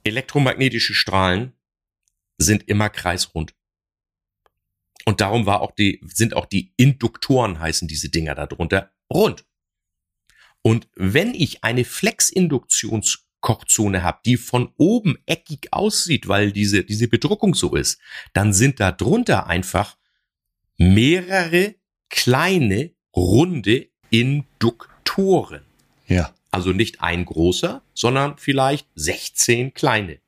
[0.04, 1.52] Elektromagnetische Strahlen
[2.38, 3.54] sind immer kreisrund.
[5.04, 9.44] Und darum war auch die, sind auch die Induktoren heißen diese Dinger darunter rund.
[10.62, 17.54] Und wenn ich eine Flexinduktionskochzone habe, die von oben eckig aussieht, weil diese, diese Bedruckung
[17.54, 18.00] so ist,
[18.32, 19.98] dann sind da drunter einfach
[20.78, 21.74] mehrere
[22.08, 25.66] kleine, runde Induktoren.
[26.06, 26.32] Ja.
[26.50, 30.23] Also nicht ein großer, sondern vielleicht 16 kleine.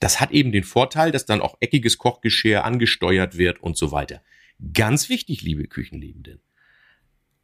[0.00, 4.22] Das hat eben den Vorteil, dass dann auch eckiges Kochgeschirr angesteuert wird und so weiter.
[4.72, 6.40] Ganz wichtig, liebe Küchenliebenden.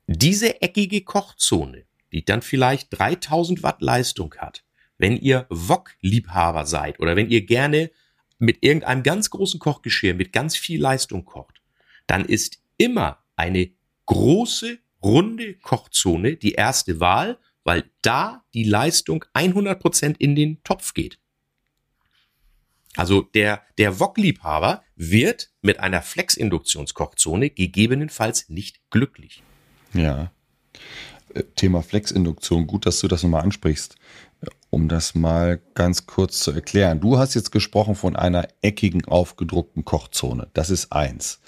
[0.06, 4.64] Diese eckige Kochzone, die dann vielleicht 3000 Watt Leistung hat,
[4.98, 7.90] wenn ihr Wok-Liebhaber seid oder wenn ihr gerne
[8.38, 11.62] mit irgendeinem ganz großen Kochgeschirr mit ganz viel Leistung kocht,
[12.06, 13.70] dann ist immer eine
[14.06, 21.18] große, runde Kochzone die erste Wahl, weil da die Leistung 100% in den Topf geht.
[22.96, 29.42] Also der, der Wok-Liebhaber wird mit einer Flex-Induktionskochzone gegebenenfalls nicht glücklich.
[29.94, 30.30] Ja.
[31.34, 33.96] Äh, Thema Flexinduktion, gut, dass du das nochmal ansprichst,
[34.70, 37.00] um das mal ganz kurz zu erklären.
[37.00, 40.48] Du hast jetzt gesprochen von einer eckigen, aufgedruckten Kochzone.
[40.52, 41.40] Das ist eins.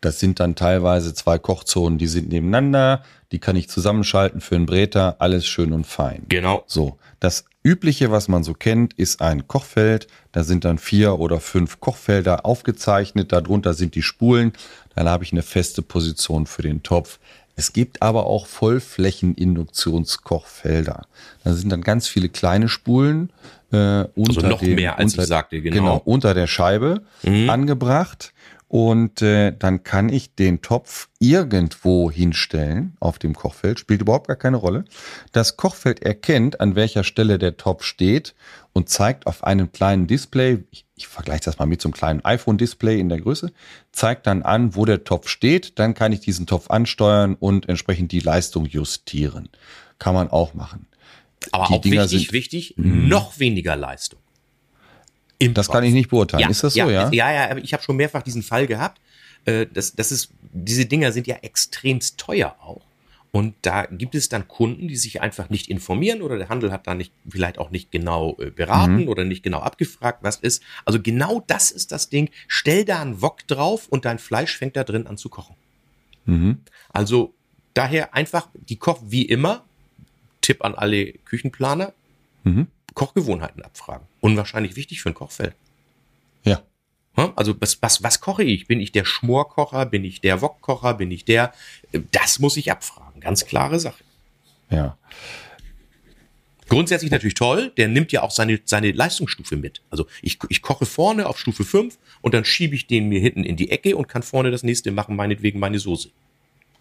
[0.00, 4.66] Das sind dann teilweise zwei Kochzonen, die sind nebeneinander, die kann ich zusammenschalten für einen
[4.66, 6.24] Bräter, alles schön und fein.
[6.28, 6.64] Genau.
[6.66, 10.06] So, das übliche, was man so kennt, ist ein Kochfeld.
[10.32, 13.32] Da sind dann vier oder fünf Kochfelder aufgezeichnet.
[13.32, 14.54] Darunter sind die Spulen.
[14.94, 17.18] Dann habe ich eine feste Position für den Topf.
[17.54, 21.06] Es gibt aber auch Vollflächeninduktionskochfelder.
[21.44, 23.30] Da sind dann ganz viele kleine Spulen
[23.72, 25.76] äh, unter also noch dem, mehr als unter, ich sagte, genau.
[25.76, 27.50] genau unter der Scheibe mhm.
[27.50, 28.32] angebracht
[28.72, 34.36] und äh, dann kann ich den Topf irgendwo hinstellen auf dem Kochfeld, spielt überhaupt gar
[34.36, 34.86] keine Rolle.
[35.30, 38.34] Das Kochfeld erkennt, an welcher Stelle der Topf steht
[38.72, 42.24] und zeigt auf einem kleinen Display, ich, ich vergleiche das mal mit so einem kleinen
[42.24, 43.52] iPhone-Display in der Größe,
[43.92, 48.10] zeigt dann an, wo der Topf steht, dann kann ich diesen Topf ansteuern und entsprechend
[48.10, 49.50] die Leistung justieren.
[49.98, 50.86] Kann man auch machen.
[51.50, 53.06] Aber die auch Dinger wichtig, sind, wichtig, mhm.
[53.06, 54.18] noch weniger Leistung.
[55.42, 56.42] Im das kann ich nicht beurteilen.
[56.42, 57.10] Ja, ist das so, ja?
[57.10, 59.00] Ja, ja, ich habe schon mehrfach diesen Fall gehabt.
[59.44, 62.82] Äh, das, das ist, diese Dinger sind ja extremst teuer auch.
[63.32, 66.86] Und da gibt es dann Kunden, die sich einfach nicht informieren oder der Handel hat
[66.86, 69.08] da nicht, vielleicht auch nicht genau äh, beraten mhm.
[69.08, 70.62] oder nicht genau abgefragt, was ist.
[70.84, 72.28] Also genau das ist das Ding.
[72.46, 75.56] Stell da einen Wok drauf und dein Fleisch fängt da drin an zu kochen.
[76.26, 76.58] Mhm.
[76.90, 77.32] Also
[77.72, 79.64] daher einfach die Koch, wie immer,
[80.42, 81.94] Tipp an alle Küchenplaner,
[82.44, 82.66] mhm.
[82.94, 84.06] Kochgewohnheiten abfragen.
[84.20, 85.54] Unwahrscheinlich wichtig für ein Kochfeld.
[86.44, 86.62] Ja.
[87.14, 88.66] Also was, was, was koche ich?
[88.66, 89.86] Bin ich der Schmorkocher?
[89.86, 90.94] Bin ich der Wokkocher?
[90.94, 91.52] Bin ich der?
[92.10, 93.20] Das muss ich abfragen.
[93.20, 94.02] Ganz klare Sache.
[94.70, 94.96] Ja.
[96.68, 99.82] Grundsätzlich natürlich toll, der nimmt ja auch seine, seine Leistungsstufe mit.
[99.90, 103.44] Also ich, ich koche vorne auf Stufe 5 und dann schiebe ich den mir hinten
[103.44, 106.08] in die Ecke und kann vorne das nächste machen, meinetwegen meine Soße.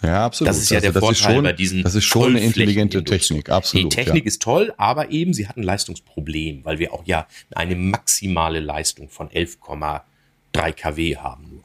[0.04, 0.50] Ja, absolut.
[0.50, 1.84] Das ist ja also der Vorteil schon, bei diesen.
[1.84, 3.92] Das ist schon eine intelligente Technik, absolut.
[3.92, 4.28] Die Technik ja.
[4.28, 9.10] ist toll, aber eben sie hat ein Leistungsproblem, weil wir auch ja eine maximale Leistung
[9.10, 11.64] von 11,3 kW haben nur.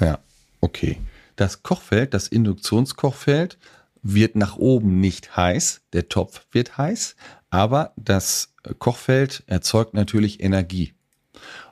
[0.00, 0.18] Ja,
[0.60, 0.98] okay.
[1.36, 3.58] Das Kochfeld, das Induktionskochfeld,
[4.02, 5.82] wird nach oben nicht heiß.
[5.92, 7.16] Der Topf wird heiß,
[7.50, 10.94] Aber das Kochfeld erzeugt natürlich Energie.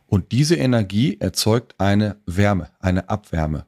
[0.06, 3.66] Und diese Energie erzeugt eine Wärme, eine Abwärme.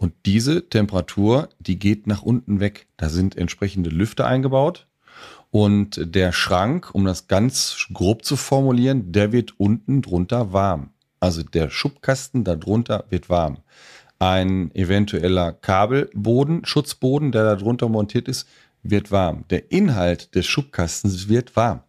[0.00, 2.86] Und diese Temperatur, die geht nach unten weg.
[2.96, 4.86] Da sind entsprechende Lüfter eingebaut.
[5.50, 10.88] Und der Schrank, um das ganz grob zu formulieren, der wird unten drunter warm.
[11.20, 13.58] Also der Schubkasten darunter wird warm.
[14.18, 18.48] Ein eventueller Kabelboden, Schutzboden, der darunter montiert ist,
[18.82, 19.44] wird warm.
[19.50, 21.82] Der Inhalt des Schubkastens wird warm.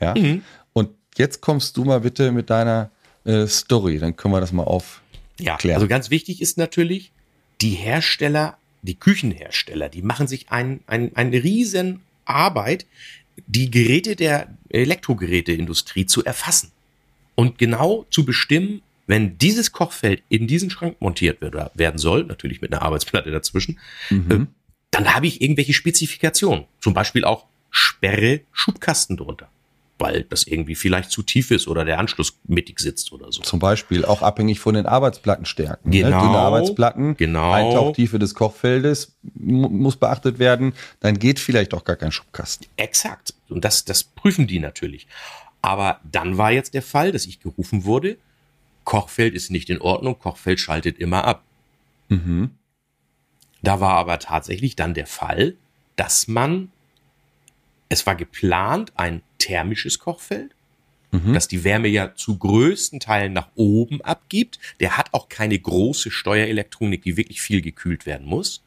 [0.00, 0.16] Ja.
[0.16, 0.42] Mhm.
[0.72, 2.90] Und jetzt kommst du mal bitte mit deiner
[3.24, 5.60] äh, Story, dann können wir das mal aufklären.
[5.62, 7.12] Ja, also ganz wichtig ist natürlich,
[7.60, 12.86] die Hersteller, die Küchenhersteller, die machen sich ein, ein, eine riesen Arbeit,
[13.46, 16.70] die Geräte der Elektrogeräteindustrie zu erfassen
[17.34, 22.24] und genau zu bestimmen, wenn dieses Kochfeld in diesen Schrank montiert wird, oder werden soll,
[22.24, 24.30] natürlich mit einer Arbeitsplatte dazwischen, mhm.
[24.30, 24.46] äh,
[24.90, 26.64] dann habe ich irgendwelche Spezifikationen.
[26.80, 29.50] Zum Beispiel auch Sperre Schubkasten drunter
[29.98, 33.42] weil das irgendwie vielleicht zu tief ist oder der Anschluss mittig sitzt oder so.
[33.42, 35.90] Zum Beispiel auch abhängig von den Arbeitsplattenstärken.
[35.90, 36.08] Genau.
[36.08, 36.22] Ne?
[36.22, 37.52] Dünne Arbeitsplatten, genau.
[37.52, 40.74] Eintauchtiefe des Kochfeldes muss beachtet werden.
[41.00, 42.66] Dann geht vielleicht auch gar kein Schubkasten.
[42.76, 43.34] Exakt.
[43.48, 45.06] Und das, das prüfen die natürlich.
[45.62, 48.18] Aber dann war jetzt der Fall, dass ich gerufen wurde,
[48.84, 51.42] Kochfeld ist nicht in Ordnung, Kochfeld schaltet immer ab.
[52.08, 52.50] Mhm.
[53.62, 55.56] Da war aber tatsächlich dann der Fall,
[55.96, 56.70] dass man
[57.88, 60.54] es war geplant, ein thermisches Kochfeld,
[61.12, 61.34] mhm.
[61.34, 64.58] das die Wärme ja zu größten Teilen nach oben abgibt.
[64.80, 68.62] Der hat auch keine große Steuerelektronik, die wirklich viel gekühlt werden muss.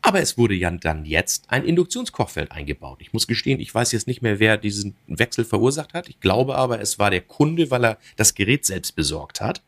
[0.00, 2.98] Aber es wurde ja dann jetzt ein Induktionskochfeld eingebaut.
[3.00, 6.10] Ich muss gestehen, ich weiß jetzt nicht mehr, wer diesen Wechsel verursacht hat.
[6.10, 9.62] Ich glaube aber, es war der Kunde, weil er das Gerät selbst besorgt hat.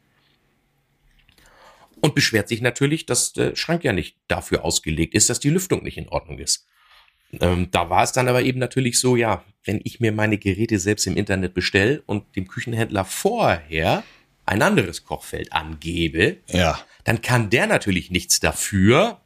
[2.02, 5.82] Und beschwert sich natürlich, dass der Schrank ja nicht dafür ausgelegt ist, dass die Lüftung
[5.82, 6.66] nicht in Ordnung ist.
[7.40, 10.78] Ähm, da war es dann aber eben natürlich so, ja, wenn ich mir meine Geräte
[10.78, 14.04] selbst im Internet bestelle und dem Küchenhändler vorher
[14.46, 16.78] ein anderes Kochfeld angebe, ja.
[17.04, 19.20] dann kann der natürlich nichts dafür.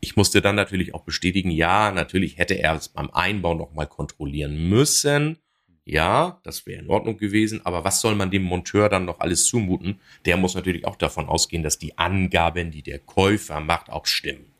[0.00, 4.68] Ich musste dann natürlich auch bestätigen, ja, natürlich hätte er es beim Einbau nochmal kontrollieren
[4.68, 5.38] müssen.
[5.84, 9.46] Ja, das wäre in Ordnung gewesen, aber was soll man dem Monteur dann noch alles
[9.46, 10.00] zumuten?
[10.24, 14.51] Der muss natürlich auch davon ausgehen, dass die Angaben, die der Käufer macht, auch stimmen.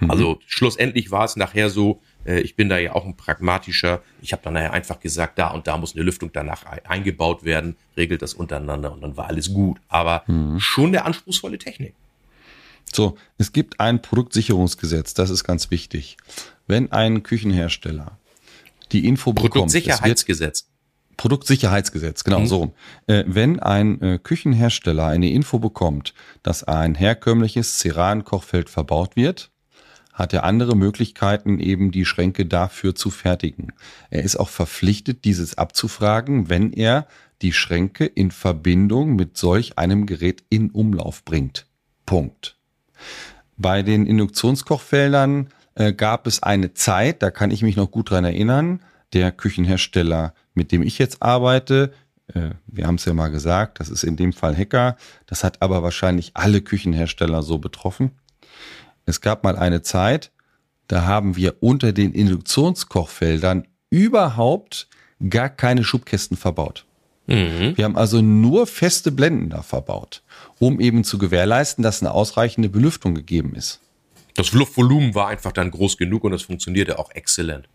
[0.00, 0.10] Mhm.
[0.10, 4.02] Also schlussendlich war es nachher so, äh, ich bin da ja auch ein pragmatischer.
[4.20, 7.76] Ich habe dann nachher einfach gesagt, da und da muss eine Lüftung danach eingebaut werden,
[7.96, 9.78] regelt das untereinander und dann war alles gut.
[9.88, 10.58] Aber mhm.
[10.58, 11.94] schon eine anspruchsvolle Technik.
[12.92, 16.16] So, es gibt ein Produktsicherungsgesetz, das ist ganz wichtig.
[16.66, 18.18] Wenn ein Küchenhersteller
[18.92, 19.52] die Info bekommt.
[19.52, 20.68] Produktsicherheitsgesetz.
[21.16, 22.46] Produktsicherheitsgesetz, genau mhm.
[22.46, 22.74] so.
[23.06, 29.50] Äh, wenn ein äh, Küchenhersteller eine Info bekommt, dass ein herkömmliches Ceran-Kochfeld verbaut wird,
[30.14, 33.72] hat er andere Möglichkeiten, eben die Schränke dafür zu fertigen.
[34.10, 37.06] Er ist auch verpflichtet, dieses abzufragen, wenn er
[37.42, 41.66] die Schränke in Verbindung mit solch einem Gerät in Umlauf bringt.
[42.06, 42.56] Punkt.
[43.56, 48.24] Bei den Induktionskochfeldern äh, gab es eine Zeit, da kann ich mich noch gut dran
[48.24, 48.80] erinnern,
[49.12, 51.92] der Küchenhersteller, mit dem ich jetzt arbeite,
[52.28, 54.96] äh, wir haben es ja mal gesagt, das ist in dem Fall Hacker,
[55.26, 58.12] das hat aber wahrscheinlich alle Küchenhersteller so betroffen.
[59.06, 60.30] Es gab mal eine Zeit,
[60.88, 64.88] da haben wir unter den Induktionskochfeldern überhaupt
[65.30, 66.84] gar keine Schubkästen verbaut.
[67.26, 67.76] Mhm.
[67.76, 70.22] Wir haben also nur feste Blenden da verbaut,
[70.58, 73.80] um eben zu gewährleisten, dass eine ausreichende Belüftung gegeben ist.
[74.34, 77.68] Das Luftvolumen war einfach dann groß genug und es funktionierte auch exzellent.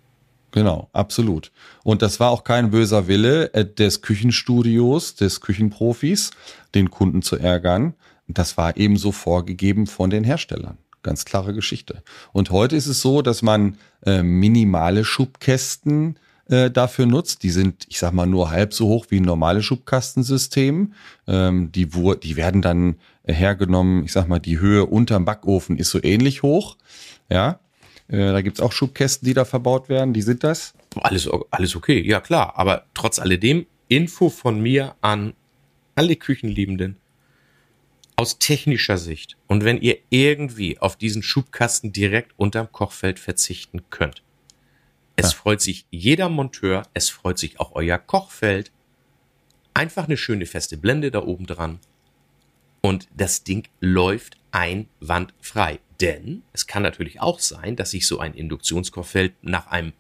[0.52, 1.52] Genau, absolut.
[1.84, 6.32] Und das war auch kein böser Wille äh, des Küchenstudios, des Küchenprofis,
[6.74, 7.94] den Kunden zu ärgern.
[8.28, 10.78] Das war ebenso vorgegeben von den Herstellern.
[11.02, 12.04] Ganz klare Geschichte.
[12.34, 17.44] Und heute ist es so, dass man äh, minimale Schubkästen äh, dafür nutzt.
[17.44, 20.94] Die sind, ich sag mal, nur halb so hoch wie ein normales Schubkastensystem.
[21.28, 26.02] Ähm, die, die werden dann hergenommen, ich sag mal, die Höhe unterm Backofen ist so
[26.04, 26.76] ähnlich hoch.
[27.30, 27.60] Ja.
[28.08, 30.14] Äh, da gibt's auch Schubkästen, die da verbaut werden.
[30.14, 30.74] Die sind das.
[30.96, 32.54] Alles, alles okay, ja klar.
[32.58, 35.34] Aber trotz alledem, Info von mir an
[35.96, 36.98] alle Küchenliebenden
[38.20, 44.24] aus technischer Sicht und wenn ihr irgendwie auf diesen Schubkasten direkt unterm Kochfeld verzichten könnt,
[45.16, 45.38] es ja.
[45.38, 48.74] freut sich jeder Monteur, es freut sich auch euer Kochfeld.
[49.74, 51.80] Einfach eine schöne feste Blende da oben dran
[52.82, 55.80] und das Ding läuft einwandfrei.
[56.02, 59.94] Denn es kann natürlich auch sein, dass sich so ein Induktionskochfeld nach einem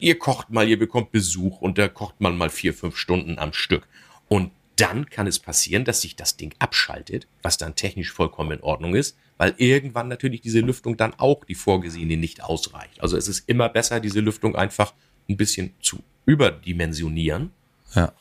[0.00, 3.52] Ihr kocht mal, ihr bekommt Besuch und da kocht man mal vier, fünf Stunden am
[3.52, 3.88] Stück.
[4.28, 4.50] Und
[4.82, 8.96] dann kann es passieren, dass sich das Ding abschaltet, was dann technisch vollkommen in Ordnung
[8.96, 13.00] ist, weil irgendwann natürlich diese Lüftung dann auch die vorgesehene nicht ausreicht.
[13.00, 14.92] Also es ist immer besser, diese Lüftung einfach
[15.28, 17.52] ein bisschen zu überdimensionieren.
[17.94, 18.12] Ja.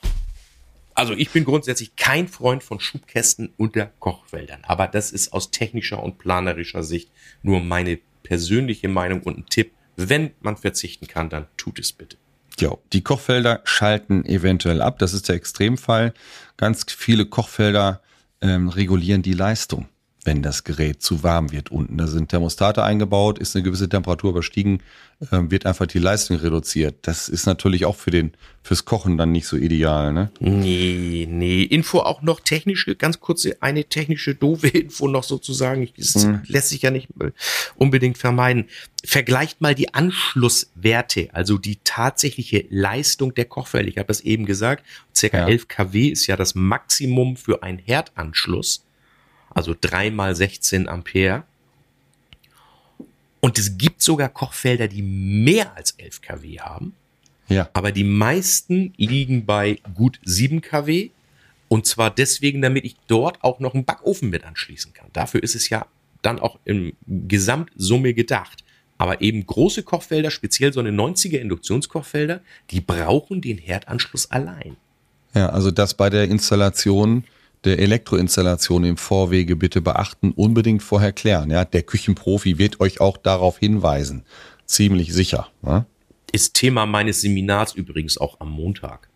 [0.93, 6.03] Also ich bin grundsätzlich kein Freund von Schubkästen unter Kochfeldern, aber das ist aus technischer
[6.03, 7.09] und planerischer Sicht
[7.41, 9.71] nur meine persönliche Meinung und ein Tipp.
[9.95, 12.17] Wenn man verzichten kann, dann tut es bitte.
[12.59, 14.99] Ja, die Kochfelder schalten eventuell ab.
[14.99, 16.13] Das ist der Extremfall.
[16.57, 18.01] Ganz viele Kochfelder
[18.41, 19.87] ähm, regulieren die Leistung
[20.23, 21.97] wenn das Gerät zu warm wird unten.
[21.97, 24.83] Da sind Thermostate eingebaut, ist eine gewisse Temperatur überstiegen,
[25.19, 26.95] äh, wird einfach die Leistung reduziert.
[27.01, 30.31] Das ist natürlich auch für den, fürs Kochen dann nicht so ideal, ne?
[30.39, 31.63] Nee, nee.
[31.63, 35.89] Info auch noch technische, ganz kurze, eine technische doofe Info noch sozusagen.
[35.97, 36.41] Das hm.
[36.45, 37.31] lässt sich ja nicht äh,
[37.75, 38.65] unbedingt vermeiden.
[39.03, 43.89] Vergleicht mal die Anschlusswerte, also die tatsächliche Leistung der Kochfälle.
[43.89, 44.85] Ich habe das eben gesagt.
[45.15, 45.47] Circa ja.
[45.47, 48.83] 11 kW ist ja das Maximum für einen Herdanschluss
[49.53, 51.43] also drei mal 16 Ampere.
[53.39, 56.93] Und es gibt sogar Kochfelder, die mehr als 11 kW haben.
[57.49, 57.69] Ja.
[57.73, 61.09] Aber die meisten liegen bei gut 7 kW.
[61.67, 65.07] Und zwar deswegen, damit ich dort auch noch einen Backofen mit anschließen kann.
[65.13, 65.87] Dafür ist es ja
[66.21, 68.63] dann auch im Gesamtsumme gedacht.
[68.97, 74.77] Aber eben große Kochfelder, speziell so eine 90er Induktionskochfelder, die brauchen den Herdanschluss allein.
[75.33, 77.23] Ja, also das bei der Installation
[77.63, 81.51] der Elektroinstallation im Vorwege bitte beachten, unbedingt vorher klären.
[81.51, 84.23] Ja, der Küchenprofi wird euch auch darauf hinweisen.
[84.65, 85.49] Ziemlich sicher.
[85.63, 85.85] Ja?
[86.31, 89.09] Ist Thema meines Seminars übrigens auch am Montag.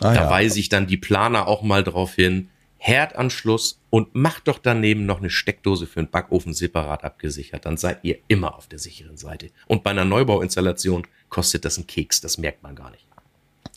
[0.00, 0.30] Ah, da ja.
[0.30, 2.48] weise ich dann die Planer auch mal drauf hin.
[2.78, 7.64] Herdanschluss und macht doch daneben noch eine Steckdose für einen Backofen separat abgesichert.
[7.64, 9.50] Dann seid ihr immer auf der sicheren Seite.
[9.68, 12.20] Und bei einer Neubauinstallation kostet das einen Keks.
[12.20, 13.06] Das merkt man gar nicht.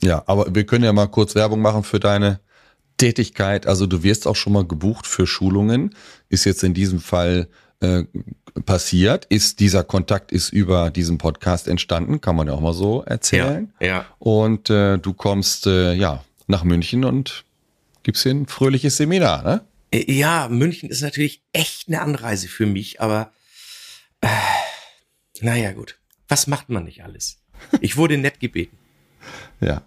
[0.01, 2.39] Ja, aber wir können ja mal kurz Werbung machen für deine
[2.97, 3.67] Tätigkeit.
[3.67, 5.95] Also du wirst auch schon mal gebucht für Schulungen.
[6.29, 7.47] Ist jetzt in diesem Fall
[7.81, 8.03] äh,
[8.65, 9.25] passiert.
[9.25, 13.73] Ist dieser Kontakt ist über diesen Podcast entstanden, kann man ja auch mal so erzählen.
[13.79, 13.87] Ja.
[13.87, 14.05] ja.
[14.19, 17.43] Und äh, du kommst äh, ja nach München und
[18.03, 19.61] gibst hier ein fröhliches Seminar, ne?
[19.91, 23.31] Äh, ja, München ist natürlich echt eine Anreise für mich, aber
[24.21, 24.27] äh,
[25.41, 25.97] naja gut.
[26.27, 27.37] Was macht man nicht alles?
[27.81, 28.77] Ich wurde nett gebeten.
[29.59, 29.83] ja.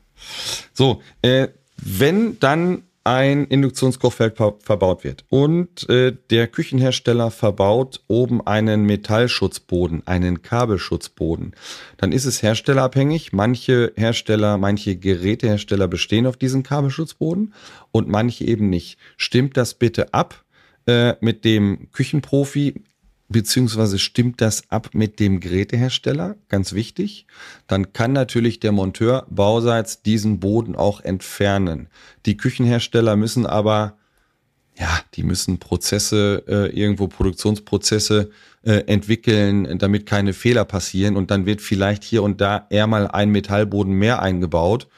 [0.73, 8.85] So, äh, wenn dann ein Induktionskochfeld verbaut wird und äh, der Küchenhersteller verbaut oben einen
[8.85, 11.55] Metallschutzboden, einen Kabelschutzboden,
[11.97, 13.33] dann ist es herstellerabhängig.
[13.33, 17.55] Manche Hersteller, manche Gerätehersteller bestehen auf diesen Kabelschutzboden
[17.93, 18.99] und manche eben nicht.
[19.17, 20.45] Stimmt das bitte ab
[20.87, 22.85] äh, mit dem Küchenprofi
[23.29, 27.27] beziehungsweise stimmt das ab mit dem Gerätehersteller, ganz wichtig.
[27.67, 31.89] Dann kann natürlich der Monteur bauseits diesen Boden auch entfernen.
[32.27, 33.99] Die Küchenhersteller müssen aber,
[34.79, 38.31] ja, die müssen Prozesse, äh, irgendwo Produktionsprozesse
[38.65, 41.17] äh, entwickeln, damit keine Fehler passieren.
[41.17, 44.89] Und dann wird vielleicht hier und da eher mal ein Metallboden mehr eingebaut,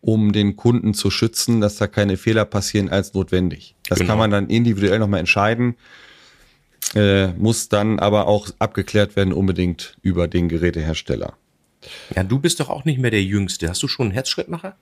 [0.00, 3.74] um den Kunden zu schützen, dass da keine Fehler passieren als notwendig.
[3.88, 4.10] Das genau.
[4.10, 5.74] kann man dann individuell nochmal entscheiden
[6.94, 11.34] äh, muss dann aber auch abgeklärt werden unbedingt über den Gerätehersteller.
[12.14, 13.68] Ja, du bist doch auch nicht mehr der Jüngste.
[13.68, 14.76] Hast du schon einen Herzschrittmacher?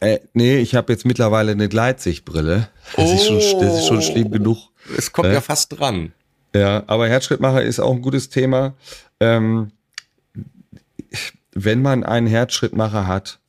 [0.00, 2.68] Äh, nee, ich habe jetzt mittlerweile eine Gleitsichtbrille.
[2.96, 4.70] Das, oh, ist, schon, das ist schon schlimm genug.
[4.96, 6.12] Es kommt äh, ja fast dran.
[6.54, 8.74] Ja, aber Herzschrittmacher ist auch ein gutes Thema.
[9.20, 9.72] Ähm,
[11.52, 13.40] wenn man einen Herzschrittmacher hat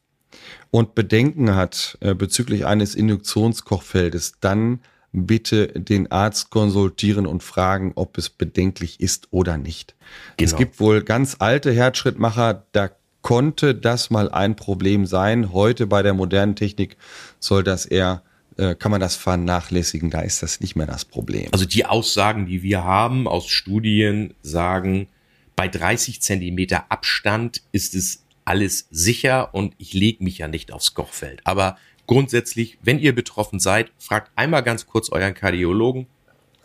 [0.72, 8.18] und Bedenken hat äh, bezüglich eines Induktionskochfeldes, dann bitte den Arzt konsultieren und fragen, ob
[8.18, 9.96] es bedenklich ist oder nicht.
[10.38, 10.52] Genau.
[10.52, 12.90] Es gibt wohl ganz alte Herzschrittmacher, da
[13.22, 15.54] konnte das mal ein Problem sein.
[15.54, 16.98] Heute bei der modernen Technik
[17.40, 18.24] soll das eher
[18.58, 21.48] äh, kann man das vernachlässigen, da ist das nicht mehr das Problem.
[21.52, 25.08] Also die Aussagen, die wir haben aus Studien, sagen,
[25.56, 30.94] bei 30 Zentimeter Abstand ist es alles sicher und ich lege mich ja nicht aufs
[30.94, 31.42] Kochfeld.
[31.46, 36.08] Aber grundsätzlich, wenn ihr betroffen seid, fragt einmal ganz kurz euren Kardiologen,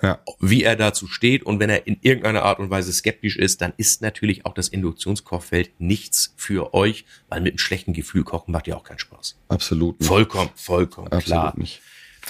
[0.03, 0.19] ja.
[0.41, 1.45] wie er dazu steht.
[1.45, 4.69] Und wenn er in irgendeiner Art und Weise skeptisch ist, dann ist natürlich auch das
[4.69, 9.39] Induktionskochfeld nichts für euch, weil mit einem schlechten Gefühl kochen macht ja auch keinen Spaß.
[9.49, 10.01] Absolut.
[10.01, 10.09] Nicht.
[10.09, 11.55] Vollkommen, vollkommen Absolut klar.
[11.57, 11.81] Nicht.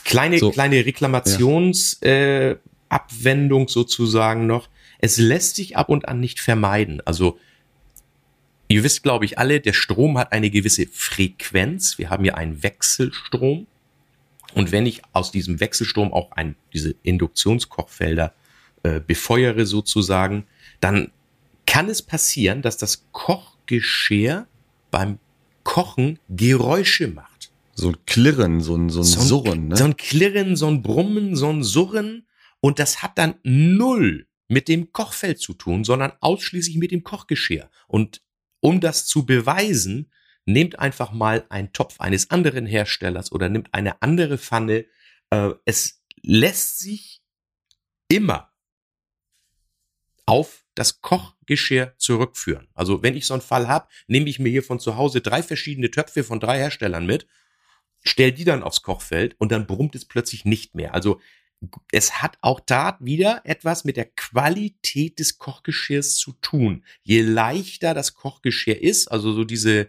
[0.05, 0.51] Kleine, so.
[0.51, 3.67] kleine Reklamationsabwendung ja.
[3.67, 4.69] äh, sozusagen noch.
[4.99, 7.03] Es lässt sich ab und an nicht vermeiden.
[7.05, 7.39] Also
[8.69, 11.99] Ihr wisst, glaube ich, alle, der Strom hat eine gewisse Frequenz.
[11.99, 13.67] Wir haben hier einen Wechselstrom.
[14.55, 18.35] Und wenn ich aus diesem Wechselstrom auch ein, diese Induktionskochfelder
[18.83, 20.47] äh, befeuere sozusagen,
[20.81, 21.13] dann
[21.67, 24.47] kann es passieren, dass das Kochgeschirr
[24.91, 25.19] beim
[25.63, 27.51] Kochen Geräusche macht.
[27.75, 29.69] So ein Klirren, so ein, so ein so ein, Surren.
[29.69, 29.77] Ne?
[29.77, 32.27] So ein Klirren, so ein Brummen, so ein Surren.
[32.61, 37.69] Und das hat dann null mit dem Kochfeld zu tun, sondern ausschließlich mit dem Kochgeschirr.
[37.89, 38.23] Und
[38.61, 40.11] um das zu beweisen,
[40.45, 44.87] nehmt einfach mal einen Topf eines anderen Herstellers oder nimmt eine andere Pfanne.
[45.31, 47.23] Äh, es lässt sich
[48.09, 48.53] immer
[50.27, 52.69] auf das Kochgeschirr zurückführen.
[52.75, 55.43] Also wenn ich so einen Fall habe, nehme ich mir hier von zu Hause drei
[55.43, 57.27] verschiedene Töpfe von drei Herstellern mit,
[58.05, 60.95] stell die dann aufs Kochfeld und dann brummt es plötzlich nicht mehr.
[60.95, 61.21] Also
[61.91, 66.85] es hat auch da wieder etwas mit der Qualität des Kochgeschirrs zu tun.
[67.03, 69.89] Je leichter das Kochgeschirr ist, also so diese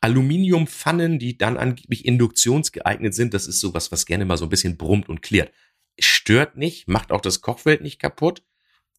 [0.00, 4.76] Aluminiumpfannen, die dann angeblich induktionsgeeignet sind, das ist sowas, was gerne mal so ein bisschen
[4.76, 5.52] brummt und klirrt.
[5.98, 8.42] Stört nicht, macht auch das Kochfeld nicht kaputt.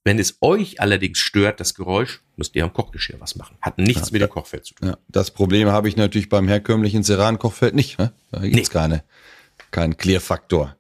[0.05, 3.57] Wenn es euch allerdings stört, das Geräusch, müsst ihr am Kochgeschirr was machen.
[3.61, 4.89] Hat nichts ja, mit dem Kochfeld zu tun.
[4.89, 7.97] Ja, das Problem habe ich natürlich beim herkömmlichen Ceran-Kochfeld nicht.
[7.97, 8.14] Ne?
[8.32, 8.74] Da gibt es nee.
[8.74, 9.03] keine,
[9.72, 10.76] keinen Klärfaktor.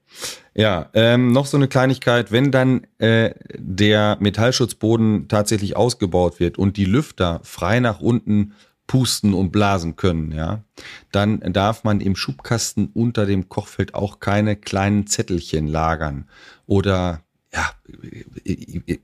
[0.55, 6.77] Ja, ähm, noch so eine Kleinigkeit, wenn dann äh, der Metallschutzboden tatsächlich ausgebaut wird und
[6.77, 8.53] die Lüfter frei nach unten
[8.85, 10.63] pusten und blasen können, ja,
[11.11, 16.27] dann darf man im Schubkasten unter dem Kochfeld auch keine kleinen Zettelchen lagern
[16.67, 17.71] oder ja,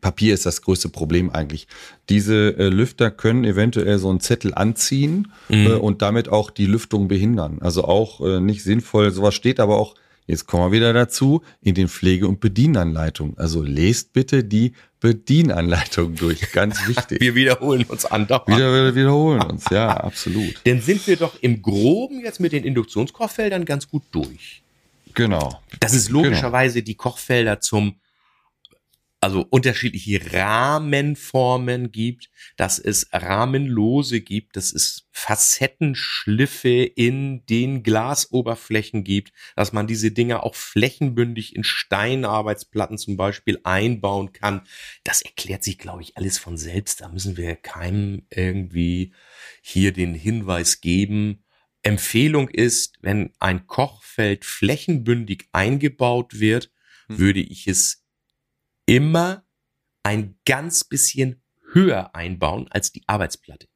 [0.02, 1.68] Papier ist das größte Problem eigentlich.
[2.10, 5.68] Diese äh, Lüfter können eventuell so einen Zettel anziehen mhm.
[5.68, 7.60] äh, und damit auch die Lüftung behindern.
[7.62, 9.12] Also auch äh, nicht sinnvoll.
[9.12, 9.94] Sowas steht aber auch,
[10.30, 13.38] jetzt kommen wir wieder dazu, in den Pflege- und Bedienanleitungen.
[13.38, 16.52] Also lest bitte die Bedienanleitung durch.
[16.52, 17.20] Ganz wichtig.
[17.20, 18.48] wir wiederholen uns andauernd.
[18.48, 20.62] Wieder, wiederholen uns, ja, absolut.
[20.66, 24.62] Denn sind wir doch im Groben jetzt mit den Induktionskochfeldern ganz gut durch.
[25.16, 25.60] Genau.
[25.80, 26.86] Das ist logischerweise genau.
[26.86, 27.96] die Kochfelder zum
[29.22, 39.34] also unterschiedliche Rahmenformen gibt, dass es Rahmenlose gibt, dass es Facettenschliffe in den Glasoberflächen gibt,
[39.58, 44.62] dass man diese Dinger auch flächenbündig in Steinarbeitsplatten zum Beispiel einbauen kann.
[45.04, 47.02] Das erklärt sich, glaube ich, alles von selbst.
[47.02, 49.14] Da müssen wir keinem irgendwie
[49.62, 51.44] hier den Hinweis geben.
[51.82, 56.72] Empfehlung ist, wenn ein Kochfeld flächenbündig eingebaut wird,
[57.08, 57.20] hm.
[57.20, 57.99] würde ich es
[58.90, 59.44] immer
[60.02, 63.68] ein ganz bisschen höher einbauen als die Arbeitsplatte.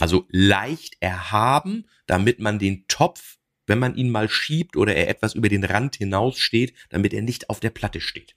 [0.00, 5.34] Also leicht erhaben, damit man den Topf, wenn man ihn mal schiebt oder er etwas
[5.34, 8.34] über den Rand hinaussteht, damit er nicht auf der Platte steht.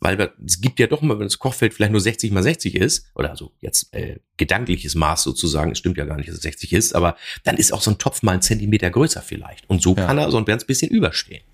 [0.00, 3.06] Weil es gibt ja doch mal, wenn das Kochfeld vielleicht nur 60 mal 60 ist,
[3.14, 6.72] oder also jetzt äh, gedankliches Maß sozusagen, es stimmt ja gar nicht, dass es 60
[6.72, 9.70] ist, aber dann ist auch so ein Topf mal einen Zentimeter größer vielleicht.
[9.70, 10.06] Und so ja.
[10.06, 11.44] kann er so ein ganz bisschen überstehen.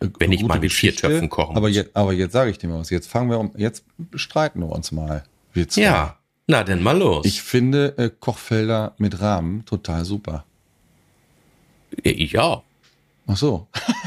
[0.00, 2.68] Äh, wenn ich mal mit vier Töpfen kochen aber Jetzt, aber jetzt sage ich dir
[2.68, 2.90] mal was.
[2.90, 3.84] Jetzt fangen wir um, jetzt
[4.14, 5.24] streiten wir uns mal.
[5.52, 5.82] Wir zwei.
[5.82, 7.24] Ja, na denn mal los.
[7.24, 10.44] Ich finde äh, Kochfelder mit Rahmen total super.
[12.02, 12.64] Ich auch.
[13.26, 13.68] Ach so.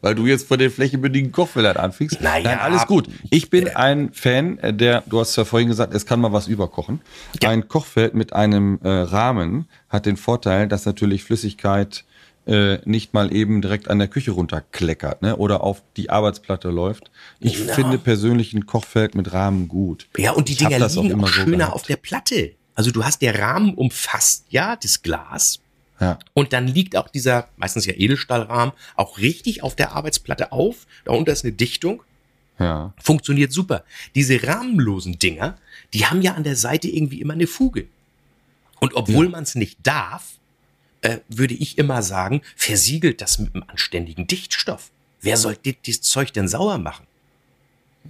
[0.00, 2.20] weil, du jetzt von den flächenbündigen Kochfeldern anfängst.
[2.20, 3.08] Naja, Nein, alles gut.
[3.30, 6.48] Ich bin ein Fan, äh, der, du hast ja vorhin gesagt, es kann mal was
[6.48, 7.00] überkochen.
[7.42, 7.50] Ja.
[7.50, 12.04] Ein Kochfeld mit einem äh, Rahmen hat den Vorteil, dass natürlich Flüssigkeit
[12.46, 15.36] äh, nicht mal eben direkt an der Küche runterkleckert ne?
[15.36, 17.10] oder auf die Arbeitsplatte läuft.
[17.40, 17.74] Ich genau.
[17.74, 20.06] finde persönlich ein Kochfeld mit Rahmen gut.
[20.16, 22.52] Ja, und die ich Dinger liegen auch, auch schöner so auf der Platte.
[22.74, 25.60] Also du hast der Rahmen umfasst ja das Glas.
[25.98, 26.18] Ja.
[26.34, 30.86] Und dann liegt auch dieser, meistens ja Edelstahlrahmen, auch richtig auf der Arbeitsplatte auf.
[31.04, 32.02] Darunter ist eine Dichtung.
[32.58, 32.92] Ja.
[33.02, 33.84] Funktioniert super.
[34.14, 35.56] Diese rahmenlosen Dinger,
[35.94, 37.86] die haben ja an der Seite irgendwie immer eine Fuge.
[38.78, 39.30] Und obwohl ja.
[39.30, 40.34] man es nicht darf,
[41.06, 44.90] äh, würde ich immer sagen, versiegelt das mit einem anständigen Dichtstoff.
[45.20, 47.06] Wer soll dieses Zeug denn sauer machen?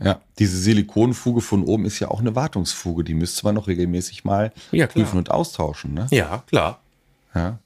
[0.02, 3.04] Ja, diese Silikonfuge von oben ist ja auch eine Wartungsfuge.
[3.04, 5.94] Die müsste man noch regelmäßig mal ja, prüfen und austauschen.
[5.94, 6.06] Ne?
[6.10, 6.80] Ja, klar.
[7.34, 7.58] Ja.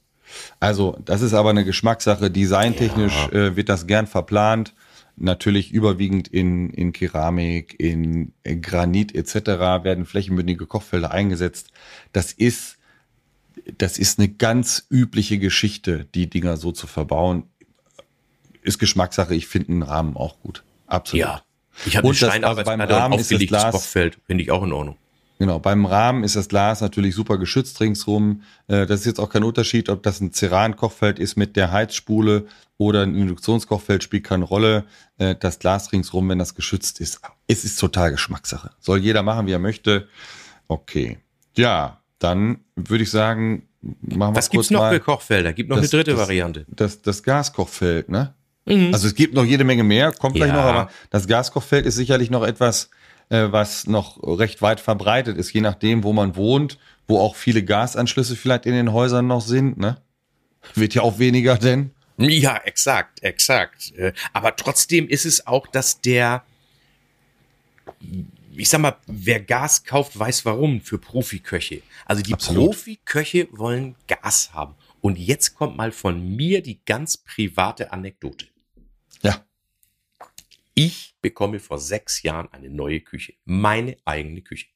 [0.61, 2.31] Also, das ist aber eine Geschmackssache.
[2.31, 3.39] Designtechnisch ja.
[3.39, 4.75] äh, wird das gern verplant.
[5.17, 9.35] Natürlich überwiegend in, in Keramik, in, in Granit etc.
[9.85, 11.69] werden flächenbündige Kochfelder eingesetzt.
[12.13, 12.79] Das ist
[13.79, 17.45] das ist eine ganz übliche Geschichte, die Dinger so zu verbauen.
[18.63, 19.35] Ist Geschmackssache.
[19.35, 20.63] Ich finde einen Rahmen auch gut.
[20.87, 21.21] Absolut.
[21.21, 21.43] Ja.
[21.87, 24.97] Ich habe also beim Rahmen ist das Glas finde ich auch in Ordnung.
[25.39, 28.43] Genau, beim Rahmen ist das Glas natürlich super geschützt ringsrum.
[28.67, 32.47] Äh, das ist jetzt auch kein Unterschied, ob das ein Ceran-Kochfeld ist mit der Heizspule
[32.77, 34.85] oder ein Induktionskochfeld, spielt keine Rolle.
[35.17, 38.73] Äh, das Glas ringsrum, wenn das geschützt ist, es ist total Geschmackssache.
[38.81, 40.09] Soll jeder machen, wie er möchte.
[40.69, 41.19] Okay.
[41.57, 45.53] Ja, dann würde ich sagen, machen wir Was gibt's noch für Kochfelder?
[45.53, 46.67] Gibt noch das, eine dritte das, Variante.
[46.69, 48.35] Das, das Gaskochfeld, ne?
[48.67, 48.93] Mhm.
[48.93, 50.57] Also es gibt noch jede Menge mehr, kommt gleich ja.
[50.57, 52.91] noch, aber das Gaskochfeld ist sicherlich noch etwas,
[53.31, 57.65] äh, was noch recht weit verbreitet ist, je nachdem, wo man wohnt, wo auch viele
[57.65, 59.97] Gasanschlüsse vielleicht in den Häusern noch sind, ne?
[60.75, 61.93] Wird ja auch weniger denn.
[62.19, 63.93] Ja, exakt, exakt.
[63.97, 66.45] Äh, aber trotzdem ist es auch, dass der
[68.57, 71.83] ich sag mal, wer Gas kauft, weiß warum, für Profiköche.
[72.05, 72.67] Also die Absolut.
[72.67, 74.75] Profiköche wollen Gas haben.
[75.01, 78.47] Und jetzt kommt mal von mir die ganz private Anekdote.
[79.23, 79.45] Ja.
[80.75, 84.67] Ich bekomme vor sechs Jahren eine neue Küche, meine eigene Küche.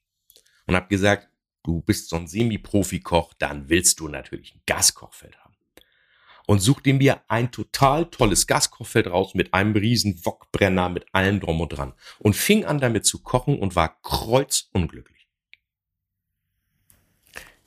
[0.66, 1.28] Und habe gesagt,
[1.62, 5.43] du bist so ein Semi-Profi-Koch, dann willst du natürlich ein Gaskochfeld haben.
[6.46, 11.60] Und suchte mir ein total tolles Gaskochfeld raus mit einem riesen Wokbrenner, mit allem drum
[11.60, 11.94] und dran.
[12.18, 15.26] Und fing an damit zu kochen und war kreuzunglücklich.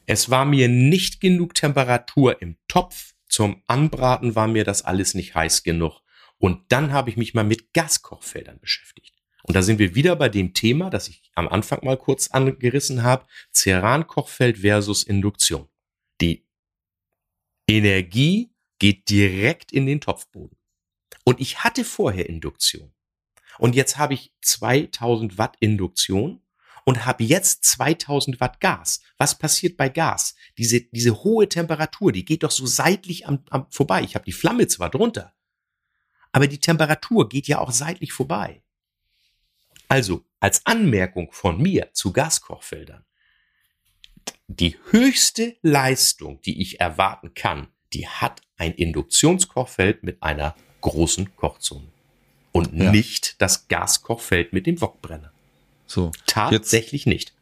[0.05, 3.13] Es war mir nicht genug Temperatur im Topf.
[3.27, 6.01] Zum Anbraten war mir das alles nicht heiß genug.
[6.37, 9.13] Und dann habe ich mich mal mit Gaskochfeldern beschäftigt.
[9.43, 13.03] Und da sind wir wieder bei dem Thema, das ich am Anfang mal kurz angerissen
[13.03, 13.25] habe.
[13.53, 15.67] Ceran-Kochfeld versus Induktion.
[16.21, 16.45] Die
[17.67, 18.49] Energie
[18.79, 20.57] geht direkt in den Topfboden.
[21.23, 22.93] Und ich hatte vorher Induktion.
[23.57, 26.41] Und jetzt habe ich 2000 Watt Induktion
[26.85, 29.01] und habe jetzt 2000 Watt Gas.
[29.17, 30.35] Was passiert bei Gas?
[30.57, 34.03] Diese, diese hohe Temperatur, die geht doch so seitlich am, am vorbei.
[34.03, 35.33] Ich habe die Flamme zwar drunter,
[36.31, 38.63] aber die Temperatur geht ja auch seitlich vorbei.
[39.89, 43.05] Also, als Anmerkung von mir zu Gaskochfeldern.
[44.47, 51.87] Die höchste Leistung, die ich erwarten kann, die hat ein Induktionskochfeld mit einer großen Kochzone.
[52.51, 52.91] Und Ja.
[52.91, 55.31] nicht das Gaskochfeld mit dem Wokbrenner.
[55.85, 56.11] So.
[56.25, 57.33] Tatsächlich nicht.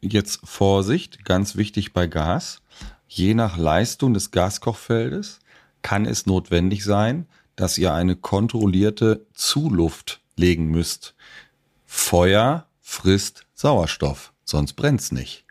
[0.00, 2.60] Jetzt Vorsicht, ganz wichtig bei Gas.
[3.08, 5.40] Je nach Leistung des Gaskochfeldes
[5.82, 7.26] kann es notwendig sein,
[7.56, 11.14] dass ihr eine kontrollierte Zuluft legen müsst.
[11.86, 15.44] Feuer frisst Sauerstoff, sonst brennt's nicht.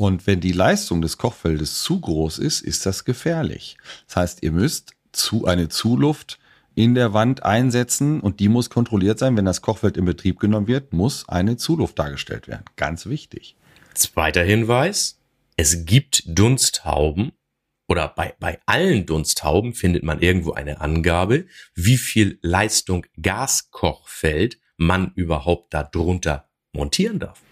[0.00, 3.76] Und wenn die Leistung des Kochfeldes zu groß ist, ist das gefährlich.
[4.06, 6.38] Das heißt, ihr müsst zu eine Zuluft
[6.74, 9.36] in der Wand einsetzen und die muss kontrolliert sein.
[9.36, 12.64] Wenn das Kochfeld in Betrieb genommen wird, muss eine Zuluft dargestellt werden.
[12.76, 13.56] Ganz wichtig.
[13.92, 15.20] Zweiter Hinweis.
[15.56, 17.32] Es gibt Dunsthauben
[17.86, 21.44] oder bei, bei allen Dunsthauben findet man irgendwo eine Angabe,
[21.74, 27.42] wie viel Leistung Gaskochfeld man überhaupt darunter montieren darf.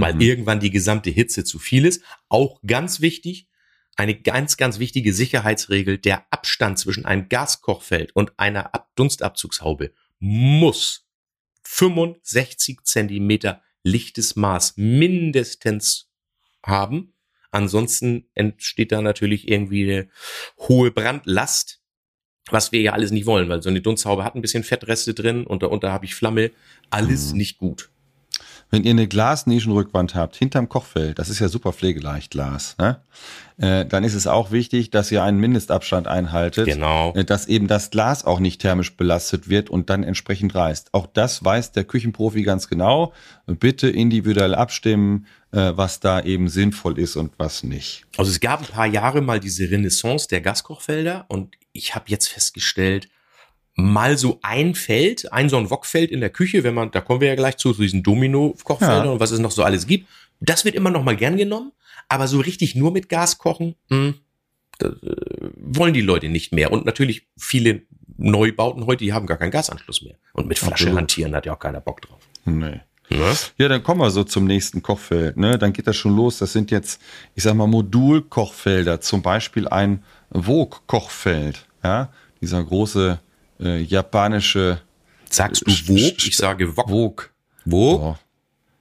[0.00, 0.20] Weil Mhm.
[0.20, 2.02] irgendwann die gesamte Hitze zu viel ist.
[2.28, 3.48] Auch ganz wichtig,
[3.96, 11.06] eine ganz, ganz wichtige Sicherheitsregel, der Abstand zwischen einem Gaskochfeld und einer Ab Dunstabzugshaube muss
[11.64, 16.08] 65 Zentimeter lichtes Maß mindestens
[16.64, 17.14] haben.
[17.50, 20.08] Ansonsten entsteht da natürlich irgendwie eine
[20.58, 21.80] hohe Brandlast,
[22.50, 25.46] was wir ja alles nicht wollen, weil so eine Dunsthaube hat ein bisschen Fettreste drin
[25.46, 26.50] und darunter habe ich Flamme.
[26.90, 27.38] Alles Mhm.
[27.38, 27.90] nicht gut.
[28.70, 33.00] Wenn ihr eine Glasnischenrückwand habt, hinterm Kochfeld, das ist ja super pflegeleicht Glas, ne?
[33.58, 37.12] äh, dann ist es auch wichtig, dass ihr einen Mindestabstand einhaltet, Genau.
[37.14, 40.88] äh, dass eben das Glas auch nicht thermisch belastet wird und dann entsprechend reißt.
[40.92, 43.12] Auch das weiß der Küchenprofi ganz genau.
[43.46, 48.04] Bitte individuell abstimmen, äh, was da eben sinnvoll ist und was nicht.
[48.16, 52.28] Also es gab ein paar Jahre mal diese Renaissance der Gaskochfelder und ich habe jetzt
[52.28, 53.08] festgestellt,
[53.76, 57.20] mal so ein Feld, ein so ein Wokfeld in der Küche, wenn man, da kommen
[57.20, 59.12] wir ja gleich zu, zu diesen Domino-Kochfeldern Ja.
[59.12, 60.08] und was es noch so alles gibt.
[60.40, 61.72] Das wird immer noch mal gern genommen,
[62.08, 64.14] aber so richtig nur mit Gas kochen, mh,
[64.78, 65.16] das, äh,
[65.56, 66.72] wollen die Leute nicht mehr.
[66.72, 67.82] Und natürlich viele
[68.18, 70.14] Neubauten heute, die haben gar keinen Gasanschluss mehr.
[70.32, 70.98] Und mit Flasche Absolut.
[70.98, 72.20] hantieren hat ja auch keiner Bock drauf.
[72.46, 72.80] Nee.
[73.08, 73.36] Ne?
[73.58, 75.36] Ja, dann kommen wir so zum nächsten Kochfeld.
[75.36, 75.58] Ne?
[75.58, 76.38] Dann geht das schon los.
[76.38, 77.00] Das sind jetzt,
[77.34, 79.00] ich sag mal, Modulkochfelder.
[79.00, 81.66] Zum Beispiel ein Wok-Kochfeld.
[81.84, 82.10] Ja?
[82.40, 83.20] Dieser große
[83.60, 84.80] äh, japanische
[85.30, 86.88] Sagst du sch- Ich sage Wok.
[86.88, 87.30] Wok.
[87.64, 88.00] Wok?
[88.02, 88.16] Oh.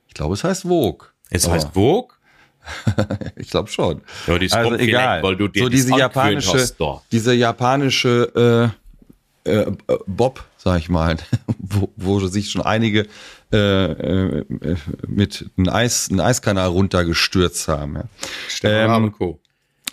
[0.07, 1.13] Ich glaube, es heißt Wok.
[1.29, 2.19] Es Aber heißt Wok?
[3.35, 4.01] Ich glaube schon.
[4.25, 5.21] Ja, also egal.
[5.21, 6.75] weil du dir so diese japanische, hast,
[7.11, 8.73] diese japanische
[9.45, 9.71] äh, äh,
[10.07, 11.17] Bob, sag ich mal,
[11.59, 13.07] wo, wo sich schon einige
[13.53, 14.45] äh, äh,
[15.07, 17.99] mit einem Eis, einen Eiskanal runtergestürzt haben.
[18.63, 18.95] Ja.
[18.97, 19.13] Ähm.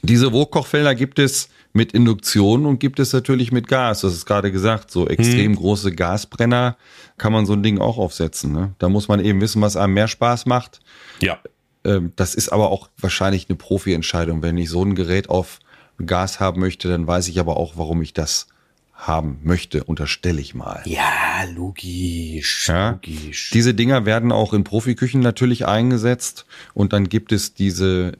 [0.02, 4.02] Diese Wokkochfelder gibt es mit Induktion und gibt es natürlich mit Gas.
[4.02, 6.76] Das ist gerade gesagt, so extrem große Gasbrenner
[7.16, 8.52] kann man so ein Ding auch aufsetzen.
[8.52, 8.74] Ne?
[8.78, 10.80] Da muss man eben wissen, was einem mehr Spaß macht.
[11.20, 11.38] Ja.
[11.84, 14.42] Ähm, das ist aber auch wahrscheinlich eine Profi-Entscheidung.
[14.42, 15.60] Wenn ich so ein Gerät auf
[16.04, 18.48] Gas haben möchte, dann weiß ich aber auch, warum ich das
[18.94, 20.82] haben möchte, unterstelle ich mal.
[20.84, 22.68] Ja, logisch.
[22.68, 22.90] Ja.
[22.90, 23.50] Logisch.
[23.52, 28.12] Diese Dinger werden auch in Profiküchen natürlich eingesetzt und dann gibt es diese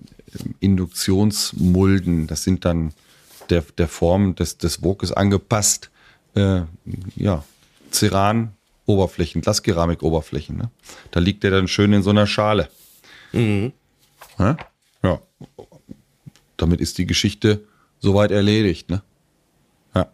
[0.61, 2.27] Induktionsmulden.
[2.27, 2.93] Das sind dann
[3.53, 5.91] der, der Form des, des Wokes angepasst.
[6.35, 6.63] Äh,
[7.17, 7.45] ja,
[7.93, 10.57] Ceran-Oberflächen, Glaskeramik-Oberflächen.
[10.57, 10.71] Ne?
[11.11, 12.69] Da liegt der dann schön in so einer Schale.
[13.33, 13.73] Mhm.
[14.39, 14.57] Ja?
[15.03, 15.21] ja.
[16.57, 17.65] Damit ist die Geschichte
[18.01, 18.89] soweit erledigt.
[18.89, 19.03] Ne?
[19.95, 20.11] Ja.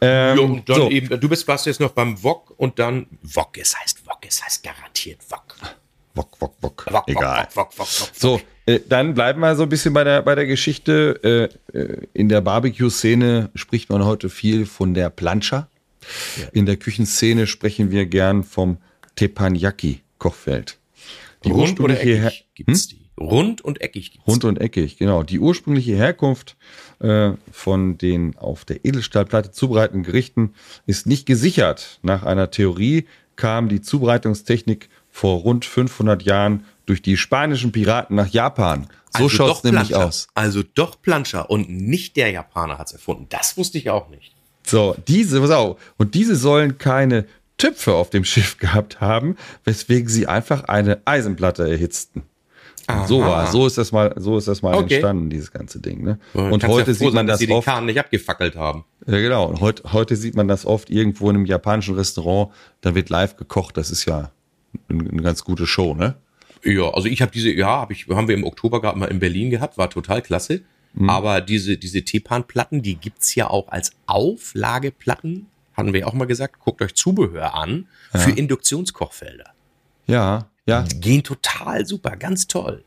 [0.00, 0.90] Ähm, dann so.
[0.90, 4.06] eben, du bist warst jetzt noch beim Wok und dann Wok, es heißt Wok.
[4.16, 5.45] Wok, es heißt garantiert Wok.
[6.16, 6.86] Wok, wok, wok.
[6.90, 7.46] Wok, Egal.
[7.54, 7.86] Wok, Wok.
[8.14, 11.50] So, äh, dann bleiben wir so ein bisschen bei der, bei der Geschichte.
[11.74, 15.68] Äh, äh, in der Barbecue-Szene spricht man heute viel von der Plancha.
[16.52, 18.78] In der Küchenszene sprechen wir gern vom
[19.16, 20.78] Teppanyaki-Kochfeld.
[21.44, 23.00] Die Rund oder eckig gibt's die.
[23.18, 25.22] Rund und eckig gibt's Rund und eckig, genau.
[25.22, 26.56] Die ursprüngliche Herkunft
[27.00, 30.54] äh, von den auf der Edelstahlplatte zubereiteten Gerichten
[30.86, 31.98] ist nicht gesichert.
[32.02, 33.06] Nach einer Theorie
[33.36, 38.86] kam die Zubereitungstechnik vor rund 500 Jahren durch die spanischen Piraten nach Japan.
[39.16, 40.06] So Also schaut's doch nämlich Plancha.
[40.06, 40.28] aus.
[40.34, 43.24] Also doch Plancha und nicht der Japaner hat's erfunden.
[43.30, 44.34] Das wusste ich auch nicht.
[44.66, 45.80] So, diese, pass auf.
[45.96, 47.24] Und diese sollen keine
[47.56, 52.24] Tüpfe auf dem Schiff gehabt haben, weswegen sie einfach eine Eisenplatte erhitzten.
[53.08, 54.96] So war, so ist das mal, so ist das mal Okay.
[54.96, 56.04] entstanden, dieses ganze Ding.
[56.04, 56.18] Ne?
[56.34, 57.66] Und heute sieht man dass das sie den oft.
[57.66, 58.84] Kahn nicht abgefackelt haben.
[59.06, 59.46] Ja, genau.
[59.46, 62.52] Und heute, heute sieht man das oft irgendwo in einem japanischen Restaurant.
[62.82, 63.76] Da wird live gekocht.
[63.78, 64.30] Das ist ja
[64.88, 66.16] eine, ganz gute Show, ne?
[66.64, 69.18] Ja, also ich habe diese, ja, hab ich, haben wir im Oktober gerade mal in
[69.18, 70.62] Berlin gehabt, war total klasse.
[70.94, 71.10] Mhm.
[71.10, 76.24] Aber diese, diese Tepan-Platten, die gibt's ja auch als Auflageplatten, hatten wir ja auch mal
[76.26, 79.50] gesagt, guckt euch Zubehör an für Induktionskochfelder.
[80.06, 82.84] Ja, ja, Die gehen total super, ganz toll.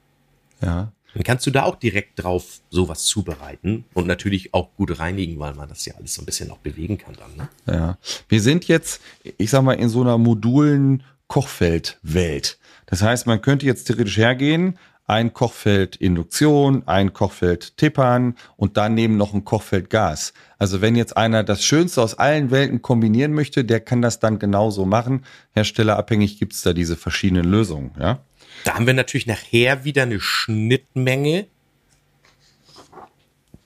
[0.62, 0.92] ja.
[1.16, 5.56] Dann kannst du da auch direkt drauf sowas zubereiten und natürlich auch gut reinigen, weil
[5.56, 7.36] man das ja alles so ein bisschen auch bewegen kann dann.
[7.36, 7.50] Ne?
[7.74, 7.98] Ja.
[8.28, 9.02] Wir sind jetzt,
[9.40, 12.60] ich sag mal, in so einer modulen Kochfeldwelt.
[12.88, 14.78] Das heißt, man könnte jetzt theoretisch hergehen,
[15.08, 20.34] ein Kochfeld Induktion, ein Kochfeld Tippern und daneben noch ein Kochfeld Gas.
[20.58, 24.38] Also wenn jetzt einer das Schönste aus allen Welten kombinieren möchte, der kann das dann
[24.38, 25.26] genauso machen.
[25.54, 28.20] Herstellerabhängig gibt's da diese verschiedenen Lösungen, ja.
[28.66, 31.48] Da haben wir natürlich nachher wieder eine Schnittmenge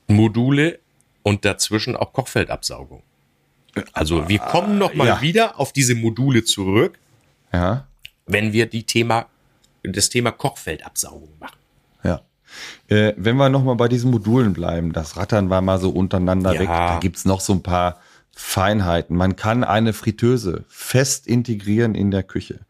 [0.08, 0.80] Module
[1.24, 3.02] und dazwischen auch Kochfeldabsaugung.
[3.92, 5.22] Also wir kommen noch mal ja.
[5.22, 7.00] wieder auf diese Module zurück,
[7.54, 7.88] Ja.
[8.26, 9.28] wenn wir die Thema,
[9.84, 11.58] das Thema Kochfeldabsaugung machen.
[12.04, 12.22] Ja.
[12.88, 16.60] Äh, wenn wir nochmal bei diesen Modulen bleiben, das Rattern war mal so untereinander Ja.
[16.60, 16.68] weg.
[16.68, 18.00] Da gibt's noch so ein paar
[18.36, 19.16] Feinheiten.
[19.16, 22.62] Man kann eine Fritteuse fest integrieren in der Küche.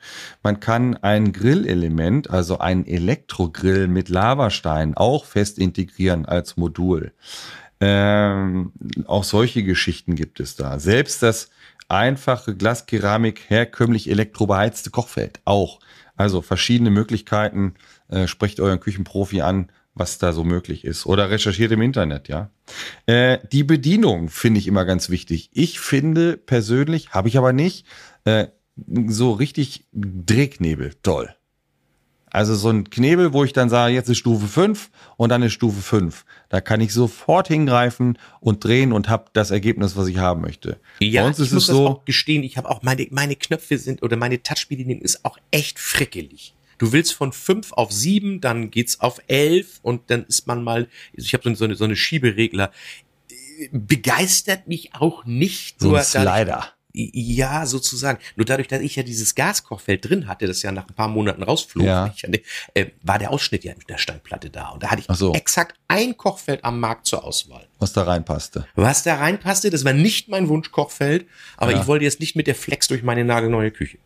[0.41, 7.13] Man kann ein Grillelement, also ein Elektrogrill mit Lavastein, auch fest integrieren als Modul.
[7.79, 8.71] Ähm,
[9.07, 10.79] auch solche Geschichten gibt es da.
[10.79, 11.49] Selbst das
[11.93, 15.79] einfache Glaskeramik herkömmlich elektrobeheizte Kochfeld auch.
[16.15, 17.75] Also verschiedene Möglichkeiten.
[18.09, 21.05] Äh, sprecht euren Küchenprofi an, was da so möglich ist.
[21.05, 22.49] Oder recherchiert im Internet, ja.
[23.05, 25.49] Äh, die Bedienung finde ich immer ganz wichtig.
[25.53, 27.85] Ich finde persönlich, habe ich aber nicht,
[28.25, 28.47] äh,
[29.07, 31.35] so richtig Drehknebel toll.
[32.33, 35.53] Also so ein Knebel, wo ich dann sage, jetzt ist Stufe 5 und dann ist
[35.53, 36.25] Stufe 5.
[36.49, 40.79] Da kann ich sofort hingreifen und drehen und habe das Ergebnis, was ich haben möchte.
[40.99, 43.07] Ja, Bei uns ich ist muss es das so, auch gestehen, ich habe auch meine,
[43.11, 46.55] meine Knöpfe sind oder meine Touchbedienung ist auch echt frickelig.
[46.79, 50.89] Du willst von fünf auf sieben, dann geht's auf elf und dann ist man mal,
[51.15, 52.71] also ich habe so, eine, so eine Schieberegler.
[53.59, 55.79] Äh, Begeistert mich auch nicht.
[55.79, 56.72] so ein Slider.
[56.95, 58.19] Ja, sozusagen.
[58.35, 61.41] Nur dadurch, dass ich ja dieses Gaskochfeld drin hatte, das ja nach ein paar Monaten
[61.41, 62.13] rausflog, Ja.
[62.15, 62.41] ich hatte,
[62.75, 64.69] äh, war der Ausschnitt ja in der Steinplatte da.
[64.69, 65.33] Und da hatte ich so.
[65.33, 67.65] exakt ein Kochfeld am Markt zur Auswahl.
[67.79, 68.67] Was da reinpasste.
[68.75, 71.25] Was da reinpasste, das war nicht mein Wunschkochfeld,
[71.57, 71.81] aber Ja.
[71.81, 73.97] ich wollte jetzt nicht mit der Flex durch meine nagelneue Küche.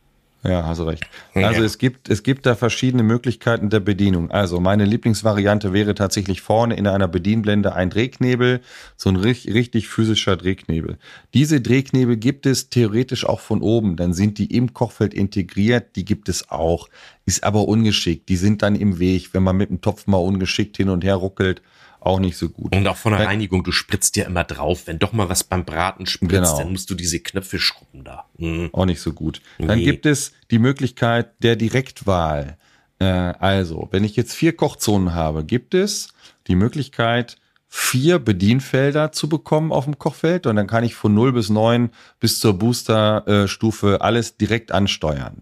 [0.43, 1.03] Ja, hast du recht.
[1.33, 1.47] Ja.
[1.47, 4.29] Also es gibt, es gibt da verschiedene Möglichkeiten der Bedienung.
[4.31, 8.61] Also meine Lieblingsvariante wäre tatsächlich vorne in einer Bedienblende ein Drehknebel,
[8.95, 10.97] so ein richtig, richtig physischer Drehknebel.
[11.33, 16.05] Diese Drehknebel gibt es theoretisch auch von oben, dann sind die im Kochfeld integriert, die
[16.05, 16.87] gibt es auch.
[17.25, 20.77] Ist aber ungeschickt, die sind dann im Weg, wenn man mit dem Topf mal ungeschickt
[20.77, 21.61] hin und her ruckelt,
[21.99, 22.75] auch nicht so gut.
[22.75, 24.83] Und auch von der Reinigung, du spritzt ja immer drauf.
[24.87, 26.57] Wenn doch mal was beim Braten spritzt, Genau.
[26.57, 28.25] dann musst du diese Knöpfe schrubben da.
[28.37, 28.69] Mhm.
[28.73, 29.41] Auch nicht so gut.
[29.57, 29.83] Dann Nee.
[29.85, 32.57] gibt es die Möglichkeit der Direktwahl.
[32.99, 36.09] Äh, also, wenn ich jetzt vier Kochzonen habe, gibt es
[36.47, 37.37] die Möglichkeit,
[37.69, 41.89] vier Bedienfelder zu bekommen auf dem Kochfeld und dann kann ich von 0 bis 9
[42.19, 45.41] bis zur Booster-Stufe alles direkt ansteuern.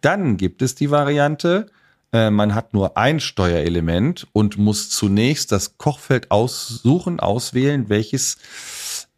[0.00, 1.66] Dann gibt es die Variante,
[2.12, 8.38] äh, man hat nur ein Steuerelement und muss zunächst das Kochfeld aussuchen, auswählen, welches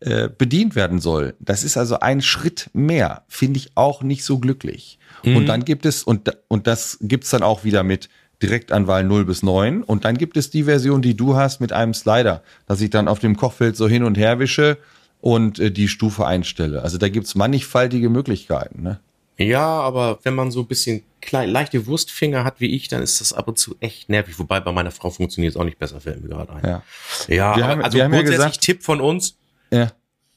[0.01, 1.35] äh, bedient werden soll.
[1.41, 3.25] Das ist also ein Schritt mehr.
[3.29, 4.99] Finde ich auch nicht so glücklich.
[5.25, 8.11] Und dann gibt es, und, und das gibt's dann auch wieder mit
[8.43, 9.83] Direktanwahl 0 bis 9.
[9.83, 13.09] Und dann gibt es die Version, die du hast mit einem Slider, dass ich dann
[13.09, 14.77] auf dem Kochfeld so hin und her wische
[15.21, 16.83] und äh, die Stufe einstelle.
[16.83, 18.83] Also da gibt's mannigfaltige Möglichkeiten.
[18.83, 19.01] Ne?
[19.37, 23.20] Ja, aber wenn man so ein bisschen klein, leichte Wurstfinger hat wie ich, dann ist
[23.20, 24.39] das ab und zu echt nervig.
[24.39, 26.64] Wobei bei meiner Frau funktioniert es auch nicht besser, fällt mir gerade ein.
[26.64, 26.82] Ja.
[27.28, 29.37] Ja, Wir haben- also wir haben ja grundsätzlich gesagt- Tipp von uns,
[29.72, 29.91] Ja.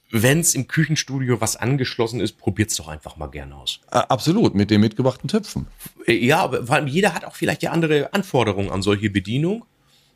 [0.09, 3.81] wenn es im Küchenstudio was angeschlossen ist, probiert's doch einfach mal gerne aus.
[3.91, 5.67] Absolut, mit den mitgebrachten Töpfen.
[6.07, 9.65] Äh, Ja, aber vor allem jeder hat auch vielleicht ja andere Anforderungen an solche Bedienung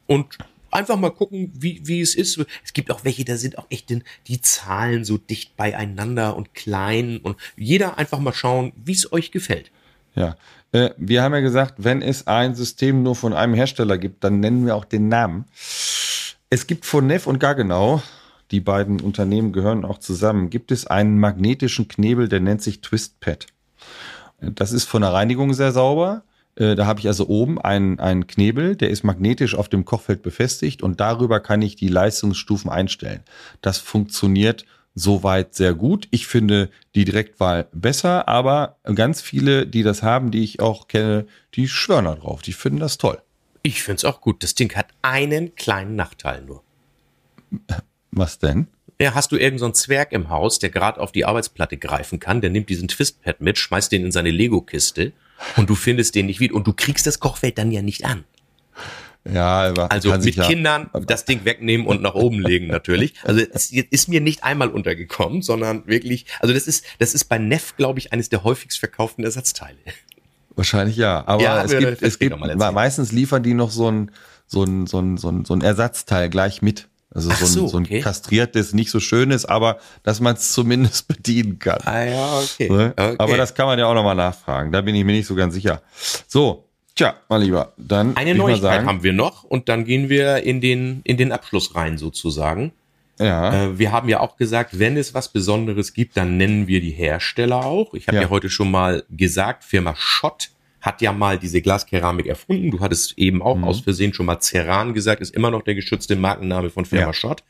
[0.08, 0.38] und
[0.72, 2.40] einfach mal gucken, wie, wie es ist.
[2.64, 6.54] Es gibt auch welche, da sind auch echt den, die Zahlen so dicht beieinander und
[6.54, 9.72] klein und jeder einfach mal schauen, wie es euch gefällt.
[10.16, 10.36] Ja.
[10.72, 14.40] Äh, wir haben ja gesagt, wenn es ein System nur von einem Hersteller gibt, dann
[14.40, 15.46] nennen wir auch den Namen.
[16.50, 18.02] Es gibt von Neff und Gaggenau,
[18.52, 23.48] die beiden Unternehmen gehören auch zusammen, gibt es einen magnetischen Knebel, der nennt sich Twistpad.
[24.42, 26.24] Das ist von der Reinigung sehr sauber.
[26.56, 30.22] Äh, Da habe ich also oben einen, einen Knebel, der ist magnetisch auf dem Kochfeld
[30.22, 33.22] befestigt und darüber kann ich die Leistungsstufen einstellen.
[33.62, 36.08] Das funktioniert soweit sehr gut.
[36.12, 41.26] Ich finde die Direktwahl besser, aber ganz viele, die das haben, die ich auch kenne,
[41.56, 42.42] die schwören da drauf.
[42.42, 43.22] Die finden das toll.
[43.64, 44.44] Ich find's auch gut.
[44.44, 46.64] Das Ding hat einen kleinen Nachteil nur.
[48.12, 48.68] Was denn?
[49.00, 52.20] Ja, hast du irgendeinen so einen Zwerg im Haus, der gerade auf die Arbeitsplatte greifen
[52.20, 55.14] kann, der nimmt diesen Twistpad mit, schmeißt den in seine Lego-Kiste
[55.58, 58.24] und du findest den nicht wieder und du kriegst das Kochfeld dann ja nicht an.
[59.24, 63.14] Ja, aber Also mit sich ja- Kindern das Ding wegnehmen und nach oben legen natürlich.
[63.24, 67.38] Also es ist mir nicht einmal untergekommen, sondern wirklich, also das ist, das ist bei
[67.38, 69.78] Neff, glaube ich, eines der häufigst verkauften Ersatzteile.
[70.56, 71.24] Wahrscheinlich ja.
[71.28, 72.36] Aber Ja, es gibt, es gibt
[72.74, 74.12] meistens liefern die noch so ein,
[74.48, 76.88] so ein, so ein, so ein, so ein Ersatzteil gleich mit.
[77.14, 78.00] Also Ach so, ein, so, so ein okay.
[78.00, 81.80] kastriertes, nicht so schönes, aber dass man es zumindest bedienen kann.
[81.84, 82.70] Ah ja, okay.
[82.70, 82.94] Ne?
[82.96, 83.16] okay.
[83.18, 84.72] Aber das kann man ja auch nochmal nachfragen.
[84.72, 85.82] Da bin ich mir nicht so ganz sicher.
[86.28, 90.44] So, tja, mein Lieber, dann Eine Neuigkeit sagen, haben wir noch und dann gehen wir
[90.44, 92.72] in den, in den Abschluss rein sozusagen.
[93.20, 96.82] Ja, Äh, wir haben ja auch gesagt, wenn es was Besonderes gibt, dann nennen wir
[96.82, 97.94] die Hersteller auch.
[97.94, 98.24] Ich habe ja.
[98.24, 98.30] Ja.
[98.30, 100.50] heute schon mal gesagt, Firma Schott
[100.82, 102.72] hat ja mal diese Glaskeramik erfunden.
[102.72, 106.16] Du hattest eben auch aus Versehen schon mal Ceran gesagt, ist immer noch der geschützte
[106.16, 107.14] Markenname von Firma Ja.
[107.14, 107.44] Schott.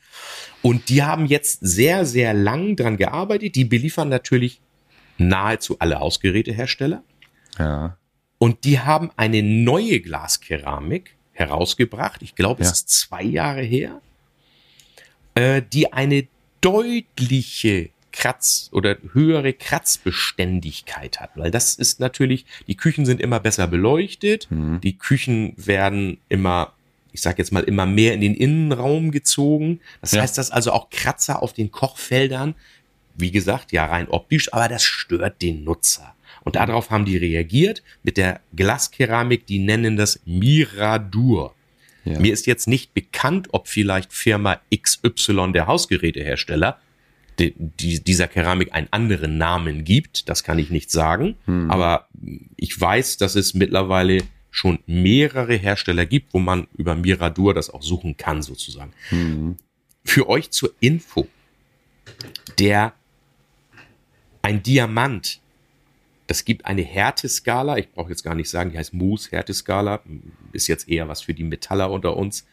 [0.60, 3.54] Und die haben jetzt sehr, sehr lang dran gearbeitet.
[3.56, 4.60] Die beliefern natürlich
[5.18, 7.02] nahezu alle Hausgerätehersteller.
[7.58, 7.96] ja,
[8.38, 12.20] Und die haben eine neue Glaskeramik herausgebracht.
[12.22, 12.72] Ich glaube, es Ja.
[12.72, 14.00] ist zwei Jahre her,
[15.34, 16.26] äh, die eine
[16.60, 21.30] deutliche Kratz- oder höhere Kratzbeständigkeit hat.
[21.34, 26.72] Weil das ist natürlich, die Küchen sind immer besser beleuchtet, die Küchen werden immer,
[27.12, 29.80] ich sage jetzt mal, immer mehr in den Innenraum gezogen.
[30.00, 30.22] Das Ja.
[30.22, 32.54] heißt, dass also auch Kratzer auf den Kochfeldern,
[33.14, 36.14] wie gesagt, ja rein optisch, aber das stört den Nutzer.
[36.44, 41.54] Und darauf haben die reagiert mit der Glaskeramik, die nennen das Miradur.
[42.04, 42.18] Ja.
[42.18, 46.80] Mir ist jetzt nicht bekannt, ob vielleicht Firma XY, der Hausgerätehersteller,
[47.38, 50.28] die, die, dieser Keramik einen anderen Namen gibt.
[50.28, 51.36] Das kann ich nicht sagen.
[51.70, 52.08] Aber
[52.56, 57.82] ich weiß, dass es mittlerweile schon mehrere Hersteller gibt, wo man über Miradur das auch
[57.82, 58.92] suchen kann, sozusagen.
[60.04, 61.26] Für euch zur Info.
[62.58, 62.92] Der,
[64.42, 65.40] ein Diamant,
[66.26, 70.02] es gibt eine Härteskala, ich brauche jetzt gar nicht sagen, die heißt Moose Härteskala,
[70.52, 72.46] ist jetzt eher was für die Metaller unter uns.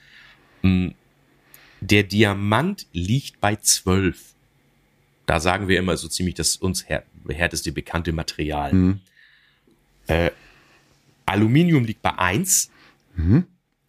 [0.61, 0.89] Mm,
[1.81, 4.35] Der Diamant liegt bei 12.
[5.29, 8.97] Da sagen wir immer so ziemlich das uns här härteste bekannte Material.
[10.07, 10.31] Äh,
[11.27, 12.71] Aluminium liegt bei 1.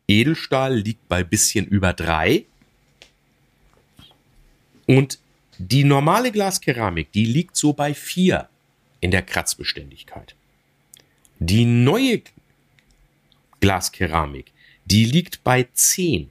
[0.07, 2.45] Edelstahl liegt bei bisschen über 3.
[4.86, 5.18] Und
[5.57, 8.47] die normale Glaskeramik, die liegt so bei 4
[9.01, 10.34] in der Kratzbeständigkeit.
[11.38, 12.20] Die neue
[13.61, 14.53] Glaskeramik,
[14.84, 16.30] die liegt bei 10.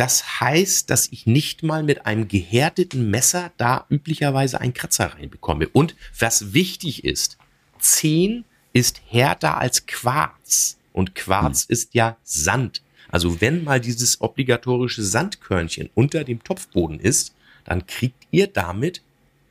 [0.00, 5.68] Das heißt, dass ich nicht mal mit einem gehärteten Messer da üblicherweise einen Kratzer reinbekomme.
[5.68, 7.36] Und was wichtig ist,
[7.80, 10.78] 10 ist härter als Quarz.
[10.94, 12.80] Und Quarz ist ja Sand.
[13.10, 17.34] Also wenn mal dieses obligatorische Sandkörnchen unter dem Topfboden ist,
[17.66, 19.02] dann kriegt ihr damit,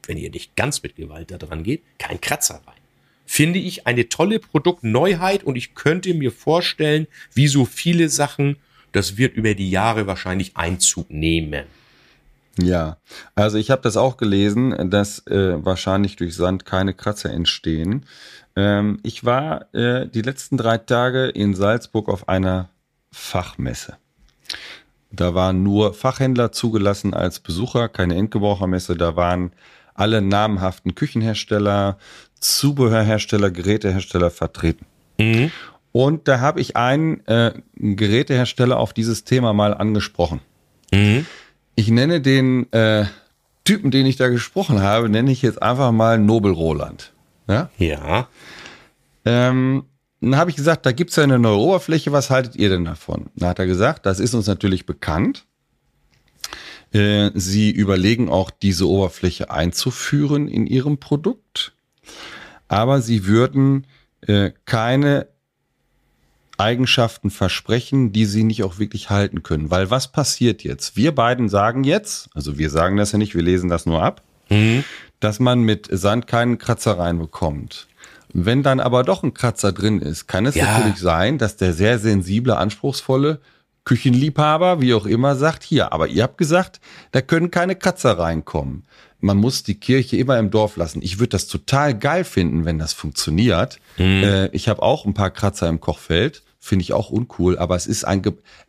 [0.08, 2.82] wenn ihr nicht ganz mit Gewalt da dran geht, keinen Kratzer rein.
[3.28, 8.58] Finde ich eine tolle Produktneuheit und ich könnte mir vorstellen, wie so viele Sachen,
[8.92, 11.66] das wird über die Jahre wahrscheinlich Einzug nehmen.
[12.62, 12.98] ja.
[13.36, 18.06] Also ich habe das auch gelesen, dass äh, wahrscheinlich durch Sand keine Kratzer entstehen.
[18.56, 22.70] Ähm, ich war äh, die letzten drei Tage in Salzburg auf einer
[23.12, 23.98] Fachmesse.
[25.12, 28.96] Da waren nur Fachhändler zugelassen als Besucher, keine Endgebrauchermesse.
[28.96, 29.52] Da waren
[29.94, 31.98] alle namhaften Küchenhersteller,
[32.40, 34.86] Zubehörhersteller, Gerätehersteller vertreten.
[35.92, 40.42] Und da habe ich einen äh, Gerätehersteller auf dieses Thema mal angesprochen.
[41.76, 43.06] Ich nenne den äh,
[43.64, 47.14] Typen, den ich da gesprochen habe, nenne ich jetzt einfach mal Nobel Roland.
[47.48, 47.70] Ja?
[47.78, 48.28] Ja.
[49.26, 49.84] Ähm,
[50.22, 53.28] dann habe ich gesagt, da gibt's ja eine neue Oberfläche, was haltet ihr denn davon?
[53.36, 55.46] Dann hat er gesagt, das ist uns natürlich bekannt.
[56.92, 61.74] Äh, sie überlegen auch, diese Oberfläche einzuführen in ihrem Produkt.
[62.68, 63.88] Aber sie würden
[64.22, 65.28] äh, keine
[66.60, 69.72] Eigenschaften versprechen, die sie nicht auch wirklich halten können.
[69.72, 70.98] Weil was passiert jetzt?
[70.98, 74.22] Wir beiden sagen jetzt, also wir sagen das ja nicht, wir lesen das nur ab,
[74.50, 74.84] mhm.
[75.20, 77.88] dass man mit Sand keinen Kratzer reinbekommt.
[78.32, 80.66] Wenn dann aber doch ein Kratzer drin ist, kann es ja.
[80.66, 83.40] natürlich sein, dass der sehr sensible, anspruchsvolle
[83.86, 86.80] Küchenliebhaber, wie auch immer, sagt, hier, aber ihr habt gesagt,
[87.12, 88.84] da können keine Kratzer reinkommen.
[89.20, 91.02] Man muss die Kirche immer im Dorf lassen.
[91.02, 93.80] Ich würde das total geil finden, wenn das funktioniert.
[93.98, 94.24] Mhm.
[94.24, 97.88] Äh, ich habe auch ein paar Kratzer im Kochfeld finde ich auch uncool, aber es
[97.88, 98.22] ist ein,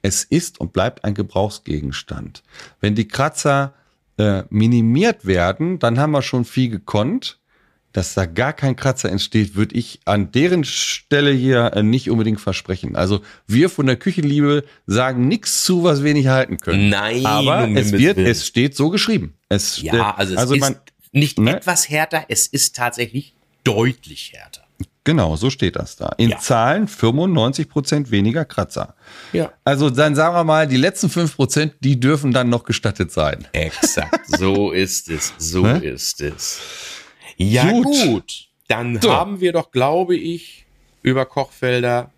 [0.03, 2.43] es ist und bleibt ein Gebrauchsgegenstand.
[2.81, 3.75] Wenn die Kratzer
[4.17, 7.39] äh, minimiert werden, dann haben wir schon viel gekonnt.
[7.93, 12.41] Dass da gar kein Kratzer entsteht, würde ich an deren Stelle hier äh, nicht unbedingt
[12.41, 12.95] versprechen.
[12.95, 16.89] Also wir von der Küchenliebe sagen nichts zu, was wir nicht halten können.
[16.89, 19.35] Nein, aber es wird, es steht so geschrieben.
[19.49, 20.77] Es, ja, also es also ist man,
[21.11, 21.57] nicht ne?
[21.57, 23.35] etwas härter, es ist tatsächlich
[23.65, 24.63] deutlich härter.
[25.11, 26.15] Genau, so steht das da.
[26.19, 26.39] In ja.
[26.39, 28.95] Zahlen 95 Prozent weniger Kratzer.
[29.33, 29.53] Ja.
[29.65, 33.45] Also dann sagen wir mal, die letzten 5 Prozent, die dürfen dann noch gestattet sein.
[33.51, 36.61] Exakt, so ist es, so ist es.
[37.37, 38.49] Ja gut, gut.
[38.69, 39.13] dann so.
[39.13, 40.65] haben wir doch, glaube ich,
[41.03, 42.13] über Kochfelder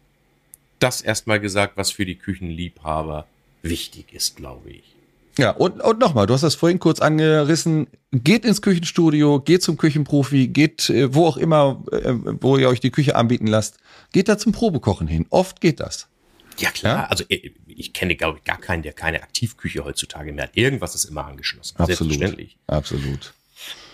[0.79, 3.27] das erstmal gesagt, was für die Küchenliebhaber
[3.63, 4.92] wichtig ist, glaube ich.
[5.39, 7.87] Ja, und, und nochmal, du hast das vorhin kurz angerissen.
[8.13, 12.81] Geht ins Küchenstudio, geht zum Küchenprofi, geht äh, wo auch immer, äh, wo ihr euch
[12.81, 13.79] die Küche anbieten lasst.
[14.13, 15.27] Geht da zum Probekochen hin.
[15.31, 16.09] Oft geht das.
[16.59, 16.97] Ja, klar.
[16.97, 17.05] Ja?
[17.07, 20.57] Also äh, ich kenne, glaube ich, gar keinen, der keine Aktivküche heutzutage mehr hat.
[20.57, 21.79] Irgendwas ist immer angeschlossen.
[21.79, 21.99] Absolut.
[21.99, 22.59] Selbstverständlich.
[22.67, 23.33] Absolut.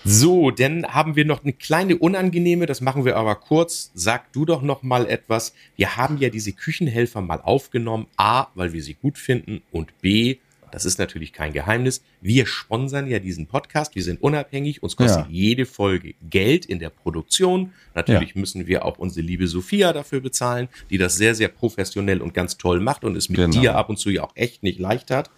[0.05, 3.91] So, dann haben wir noch eine kleine unangenehme, das machen wir aber kurz.
[3.95, 5.53] Sag du doch noch mal etwas.
[5.77, 8.07] Wir haben ja diese Küchenhelfer mal aufgenommen.
[8.17, 10.39] A, weil wir sie gut finden und B,
[10.71, 12.03] das ist natürlich kein Geheimnis.
[12.21, 13.95] Wir sponsern ja diesen Podcast.
[13.95, 14.83] Wir sind unabhängig.
[14.83, 15.31] Uns kostet ja.
[15.31, 17.73] jede Folge Geld in der Produktion.
[17.95, 18.41] Natürlich ja.
[18.41, 22.57] müssen wir auch unsere liebe Sophia dafür bezahlen, die das sehr, sehr professionell und ganz
[22.57, 23.61] toll macht und es mit genau.
[23.61, 25.31] dir ab und zu ja auch echt nicht leicht hat.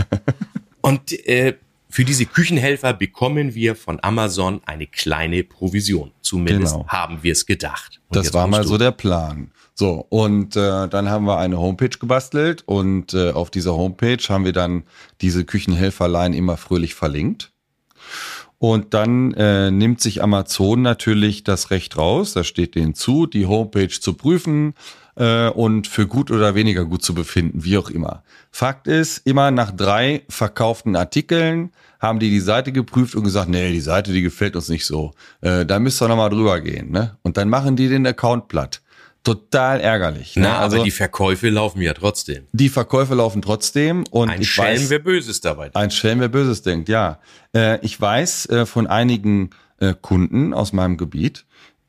[0.80, 1.54] und äh,
[1.90, 6.12] für diese Küchenhelfer bekommen wir von Amazon eine kleine Provision.
[6.22, 6.86] Zumindest genau.
[6.86, 8.00] haben wir es gedacht.
[8.08, 9.50] Und das war mal so der Plan.
[9.74, 14.44] So, und äh, dann haben wir eine Homepage gebastelt und äh, auf dieser Homepage haben
[14.44, 14.84] wir dann
[15.20, 17.52] diese Küchenhelferlein immer fröhlich verlinkt.
[18.58, 23.46] Und dann äh, nimmt sich Amazon natürlich das Recht raus, da steht denen zu, die
[23.46, 24.74] Homepage zu prüfen
[25.16, 28.22] äh, und für gut oder weniger gut zu befinden, wie auch immer.
[28.50, 33.72] Fakt ist, immer nach drei verkauften Artikeln haben die die Seite geprüft und gesagt, nee,
[33.72, 35.12] die Seite, die gefällt uns nicht so.
[35.42, 36.90] Äh, da müsst ihr nochmal drüber gehen.
[36.90, 37.16] Ne?
[37.22, 38.80] Und dann machen die den Account platt
[39.22, 40.36] total ärgerlich.
[40.36, 40.42] Ne?
[40.44, 42.46] Na, also, aber die Verkäufe laufen ja trotzdem.
[42.52, 45.76] Die Verkäufe laufen trotzdem und ein ich Schelm, weiß, wer Böses dabei denkt.
[45.76, 47.20] Ein Schelm, wer Böses denkt, ja.
[47.54, 51.44] Äh, ich weiß äh, von einigen äh, Kunden aus meinem Gebiet,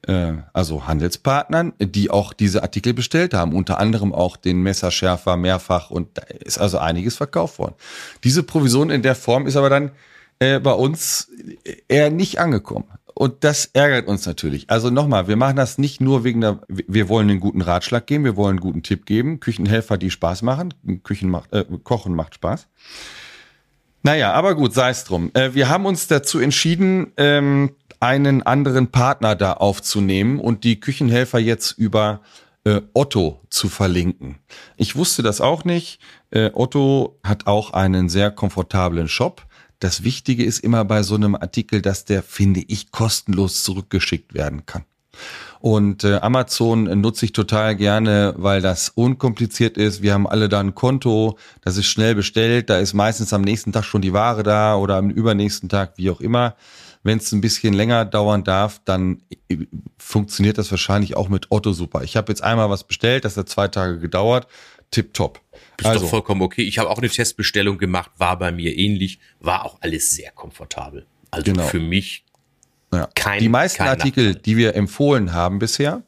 [0.07, 5.91] äh, also Handelspartnern, die auch diese Artikel bestellt haben, unter anderem auch den Messerschärfer mehrfach
[5.91, 7.75] und da ist also einiges verkauft worden.
[8.23, 9.91] Diese Provision in der Form ist aber dann
[10.39, 11.29] äh, bei uns
[11.87, 12.85] eher nicht angekommen.
[13.13, 14.69] Und das ärgert uns natürlich.
[14.69, 18.23] Also nochmal, wir machen das nicht nur wegen der, wir wollen einen guten Ratschlag geben,
[18.23, 20.73] wir wollen einen guten Tipp geben, Küchenhelfer, die Spaß machen,
[21.03, 22.67] Küchen macht, äh, Kochen macht Spaß.
[24.03, 25.29] Naja, aber gut, sei es drum.
[25.33, 27.71] Äh, wir haben uns dazu entschieden, ähm,
[28.01, 32.21] einen anderen Partner da aufzunehmen und die Küchenhelfer jetzt über
[32.63, 34.39] äh, Otto zu verlinken.
[34.77, 35.99] Ich wusste das auch nicht.
[36.29, 39.45] Äh, Otto hat auch einen sehr komfortablen Shop
[39.81, 44.65] das Wichtige ist immer bei so einem Artikel, dass der, finde ich, kostenlos zurückgeschickt werden
[44.67, 44.85] kann.
[45.59, 50.03] Und äh, Amazon nutze ich total gerne, weil das unkompliziert ist.
[50.03, 53.71] Wir haben alle da ein Konto, das ist schnell bestellt, da ist meistens am nächsten
[53.71, 56.55] Tag schon die Ware da oder am übernächsten Tag, wie auch immer.
[57.03, 59.57] Wenn es ein bisschen länger dauern darf, dann äh,
[59.97, 62.03] funktioniert das wahrscheinlich auch mit Otto super.
[62.03, 64.47] Ich habe jetzt einmal was bestellt, das hat zwei Tage gedauert.
[64.91, 65.39] Tipptopp.
[65.77, 66.01] Ist also.
[66.01, 66.63] doch vollkommen okay.
[66.63, 71.05] Ich habe auch eine Testbestellung gemacht, war bei mir ähnlich, war auch alles sehr komfortabel.
[71.31, 71.65] Also genau.
[71.67, 72.25] für mich
[72.93, 73.07] ja.
[73.15, 74.41] Kein, die meisten Artikel, Nachteil.
[74.41, 76.03] die wir empfohlen haben bisher,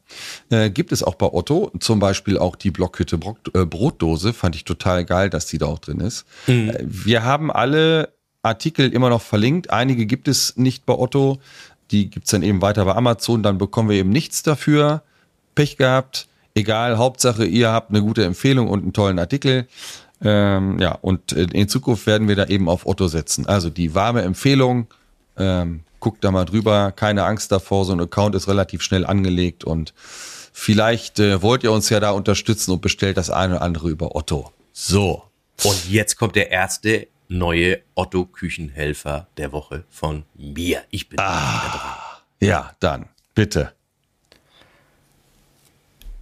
[0.50, 1.72] äh, gibt es auch bei Otto.
[1.80, 4.34] Zum Beispiel auch die Blockhütte Brot, äh, Brotdose.
[4.34, 6.26] Fand ich total geil, dass die da auch drin ist.
[6.46, 6.70] Mhm.
[6.70, 8.13] Äh, wir haben alle
[8.44, 9.70] Artikel immer noch verlinkt.
[9.70, 11.38] Einige gibt es nicht bei Otto.
[11.90, 13.42] Die gibt's dann eben weiter bei Amazon.
[13.42, 15.02] Dann bekommen wir eben nichts dafür.
[15.54, 16.28] Pech gehabt.
[16.54, 19.66] Egal, Hauptsache, ihr habt eine gute Empfehlung und einen tollen Artikel.
[20.22, 23.46] Ähm, ja, und äh, in Zukunft werden wir da eben auf Otto setzen.
[23.46, 24.86] Also die warme Empfehlung,
[25.36, 29.64] ähm, guckt da mal drüber, keine Angst davor, so ein Account ist relativ schnell angelegt
[29.64, 29.92] und
[30.52, 34.14] vielleicht äh, wollt ihr uns ja da unterstützen und bestellt das eine oder andere über
[34.14, 34.52] Otto.
[34.72, 35.24] So.
[35.62, 40.84] Und jetzt kommt der erste neue Otto Küchenhelfer der Woche von mir.
[40.90, 41.68] Ich bin Ah.
[41.70, 42.22] dran.
[42.40, 43.72] Ja, dann, bitte.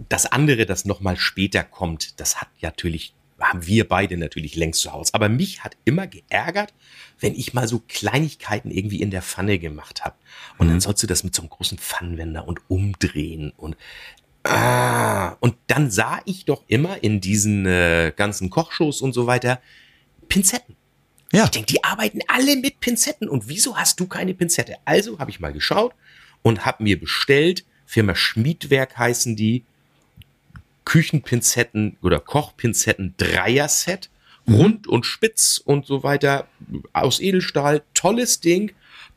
[0.09, 4.93] Das andere, das nochmal später kommt, das hat natürlich, haben wir beide natürlich längst zu
[4.93, 5.15] Hause.
[5.15, 6.75] Aber mich hat immer geärgert,
[7.21, 10.17] wenn ich mal so Kleinigkeiten irgendwie in der Pfanne gemacht habe.
[10.59, 13.77] Und dann sollst du das mit so einem großen Pfannenwender und umdrehen und
[14.45, 19.61] ah, und dann sah ich doch immer in diesen äh, ganzen Kochshows und so weiter
[20.29, 20.77] Pinzetten.
[21.33, 23.29] Ja, Ich denke, die arbeiten alle mit Pinzetten.
[23.29, 24.77] Und wieso hast du keine Pinzette?
[24.85, 25.95] Also habe ich mal geschaut
[26.43, 29.65] und habe mir bestellt, Firma Schmiedwerk heißen die,
[30.85, 34.11] Küchenpinzetten oder Kochpinzetten Dreier-Set,
[34.49, 36.49] rund und spitz und so weiter,
[36.93, 38.73] aus Edelstahl, tolles Ding.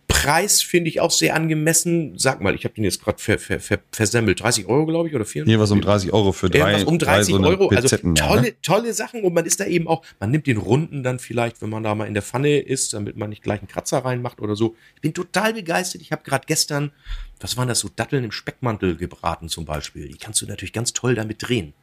[0.08, 2.18] Preis finde ich auch sehr angemessen.
[2.18, 4.42] Sag mal, ich habe den jetzt gerade ver, ver, ver, versemmelt.
[4.42, 5.46] 30 Euro, glaube ich, oder 4?
[5.46, 7.70] hier was um 30 Euro für drei, Irgendwas um 30 drei so Euro.
[7.70, 8.62] Also ja, tolle, ne?
[8.62, 11.70] tolle Sachen und man ist da eben auch, man nimmt den runden dann vielleicht, wenn
[11.70, 14.56] man da mal in der Pfanne ist, damit man nicht gleich einen Kratzer reinmacht oder
[14.56, 14.76] so.
[14.96, 16.02] Ich bin total begeistert.
[16.02, 16.92] Ich habe gerade gestern,
[17.40, 20.08] was waren das so, Datteln im Speckmantel gebraten zum Beispiel.
[20.08, 21.74] Die kannst du natürlich ganz toll damit drehen.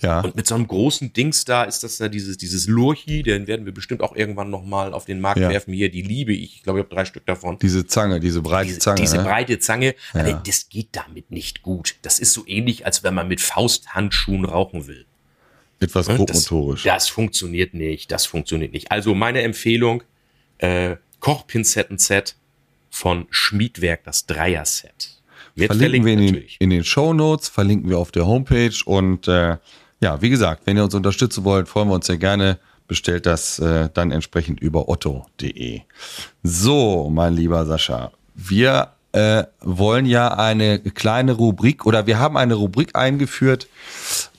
[0.00, 3.46] Ja, Und mit so einem großen Dings da ist das da dieses, dieses Lurchi, den
[3.46, 5.50] werden wir bestimmt auch irgendwann nochmal auf den Markt Ja.
[5.50, 5.74] werfen.
[5.74, 6.56] Hier, die liebe ich.
[6.56, 9.00] Ich glaube, ich habe drei Stück davon diese Zange, diese breite diese, Zange.
[9.00, 9.24] diese ne?
[9.24, 10.26] breite Zange, Ja.
[10.26, 11.96] äh, das geht damit nicht gut.
[12.02, 15.04] Das ist so ähnlich, als wenn man mit Fausthandschuhen rauchen will.
[15.80, 16.82] Etwas grobmotorisch.
[16.82, 18.90] Das, das funktioniert nicht, das funktioniert nicht.
[18.90, 20.02] Also meine Empfehlung,
[20.58, 22.36] äh, Kochpinzetten-Set
[22.90, 25.20] von Schmiedwerk, das Dreier-Set.
[25.56, 29.56] Verlinken wir in den, in den Show Notes, verlinken wir auf der Homepage und äh,
[30.00, 32.58] ja, wie gesagt, wenn ihr uns unterstützen wollt, freuen wir uns sehr gerne.
[32.88, 35.82] Bestellt das äh, dann entsprechend über otto.de.
[36.42, 42.54] So, mein lieber Sascha, wir äh, wollen ja eine kleine Rubrik oder wir haben eine
[42.54, 43.68] Rubrik eingeführt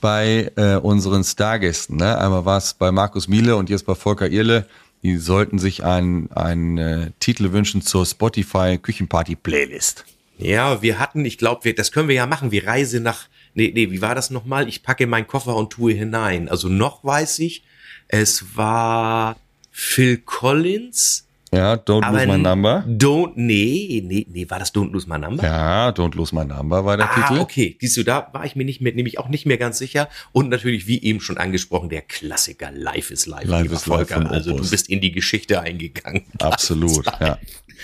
[0.01, 1.97] bei äh, unseren Stargästen.
[1.97, 2.17] Ne?
[2.17, 4.65] Einmal war es bei Markus Miele und jetzt bei Volker Irle.
[5.03, 10.05] Die sollten sich einen, einen äh, Titel wünschen zur Spotify Küchenparty Playlist.
[10.37, 12.51] Ja, wir hatten, ich glaube, das können wir ja machen.
[12.51, 14.67] Wir Reise nach, nee, nee, wie war das nochmal?
[14.67, 16.49] Ich packe meinen Koffer und tue hinein.
[16.49, 17.63] Also noch weiß ich,
[18.07, 19.37] es war
[19.71, 21.27] Phil Collins.
[21.53, 22.85] Ja, Don't Lose My Number.
[22.87, 25.43] Don't, nee, nee, nee, war das Don't Lose My Number?
[25.43, 27.41] Ja, Don't Lose My Number war der Ah, Titel.
[27.41, 27.75] okay.
[27.81, 30.07] Siehst du, da war ich mir nicht mehr, nämlich auch nicht mehr ganz sicher.
[30.31, 33.47] Und natürlich, wie eben schon angesprochen, der Klassiker Life is Life.
[33.49, 34.69] Life is Life von Also du Opus.
[34.71, 36.23] bist in die Geschichte eingegangen.
[36.39, 37.37] Absolut, ja.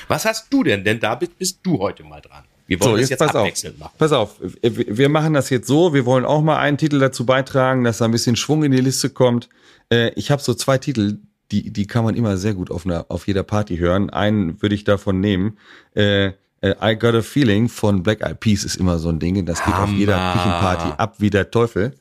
[0.07, 0.85] Was hast du denn?
[0.85, 2.45] Denn da bist, bist du heute mal dran.
[2.67, 3.41] Wir wollen So, das jetzt jetzt pass auf.
[3.41, 3.93] abwechselnd machen.
[3.97, 5.93] Pass auf, wir machen das jetzt so.
[5.93, 8.81] Wir wollen auch mal einen Titel dazu beitragen, dass da ein bisschen Schwung in die
[8.81, 9.49] Liste kommt.
[9.89, 11.17] Äh, Ich habe so zwei Titel,
[11.51, 14.09] die, die kann man immer sehr gut auf, einer, auf jeder Party hören.
[14.09, 15.57] Einen würde ich davon nehmen.
[15.95, 19.45] Äh, äh, I Got a Feeling von Black Eyed Peas ist immer so ein Ding.
[19.45, 20.33] Das geht auf jeder.
[20.33, 21.93] Küchenparty ab wie der Teufel.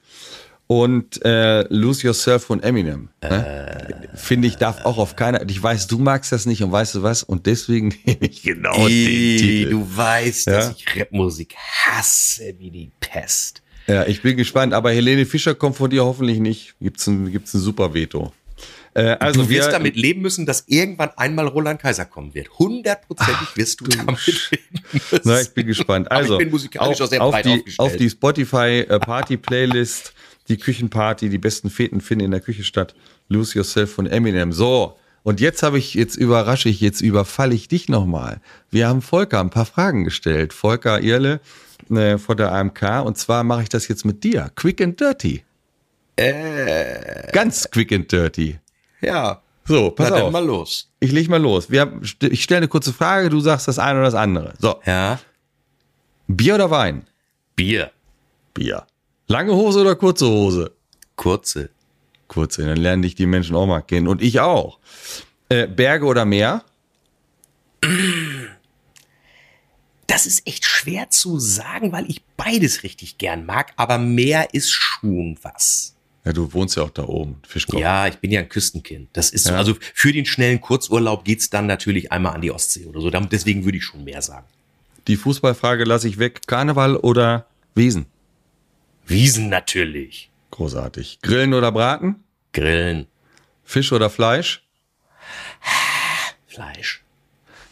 [0.68, 3.08] Und äh, Lose Yourself von Eminem.
[3.22, 4.08] Ne?
[4.14, 5.48] Finde ich, darf auch auf keiner.
[5.48, 7.22] Ich weiß, du magst das nicht und weißt du was?
[7.22, 9.70] Und deswegen nehme ich genau den Ih, Titel.
[9.70, 10.52] Du weißt, Ja?
[10.54, 13.62] dass ich Rapmusik hasse wie die Pest.
[13.86, 14.74] Ja, ich bin gespannt.
[14.74, 16.74] Aber Helene Fischer kommt von dir hoffentlich nicht.
[16.80, 18.32] Gibt's ein, gibt's ein super Veto.
[18.96, 22.58] Äh, also du wirst wir, damit leben müssen, dass irgendwann einmal Roland Kaiser kommen wird.
[22.58, 25.20] Hundertprozentig wirst du damit leben müssen.
[25.24, 26.10] Na, ich bin gespannt.
[26.10, 27.78] Aber Also ich bin musikalisch auch sehr auf, breit die, aufgestellt.
[27.78, 30.14] auf die Spotify äh, Party Playlist,
[30.48, 32.94] die Küchenparty, die besten Feten finden in der Küche statt.
[33.28, 34.52] Lose Yourself von Eminem.
[34.52, 34.96] So.
[35.22, 38.40] Und jetzt habe ich, jetzt überrasche ich, jetzt überfalle ich dich nochmal.
[38.70, 40.54] Wir haben Volker ein paar Fragen gestellt.
[40.54, 41.40] Volker Irle
[41.90, 43.04] äh, von der AMK.
[43.04, 44.50] Und zwar mache ich das jetzt mit dir.
[44.54, 45.42] Quick and dirty.
[46.16, 47.30] Äh.
[47.32, 48.58] Ganz quick and dirty.
[49.00, 49.42] Ja.
[49.64, 50.32] So, pass Na, auf.
[50.32, 50.88] mal los.
[51.00, 51.68] Ich leg mal los.
[51.70, 54.54] Wir haben, ich stelle eine kurze Frage, du sagst das eine oder das andere.
[54.58, 55.18] So, Ja.
[56.28, 57.06] Bier oder Wein?
[57.56, 57.90] Bier.
[58.54, 58.86] Bier.
[59.28, 60.72] Lange Hose oder kurze Hose?
[61.16, 61.70] Kurze.
[62.28, 64.08] Kurze, dann lernen dich die Menschen auch mal kennen.
[64.08, 64.78] Und ich auch.
[65.48, 66.64] Äh, Berge oder Meer?
[70.06, 74.70] Das ist echt schwer zu sagen, weil ich beides richtig gern mag, aber Meer ist
[74.70, 75.95] schon was.
[76.26, 77.36] Ja, du wohnst ja auch da oben.
[77.46, 77.78] Fischkopf.
[77.78, 79.08] Ja, ich bin ja ein Küstenkind.
[79.12, 79.52] Das ist so.
[79.52, 79.58] Ja.
[79.58, 83.10] Also für den schnellen Kurzurlaub geht's dann natürlich einmal an die Ostsee oder so.
[83.10, 84.44] Deswegen würde ich schon mehr sagen.
[85.06, 86.40] Die Fußballfrage lasse ich weg.
[86.48, 87.46] Karneval oder
[87.76, 88.06] Wiesen?
[89.06, 90.28] Wiesen natürlich.
[90.50, 91.20] Großartig.
[91.22, 92.16] Grillen oder Braten?
[92.52, 93.06] Grillen.
[93.62, 94.64] Fisch oder Fleisch?
[96.48, 97.04] Fleisch.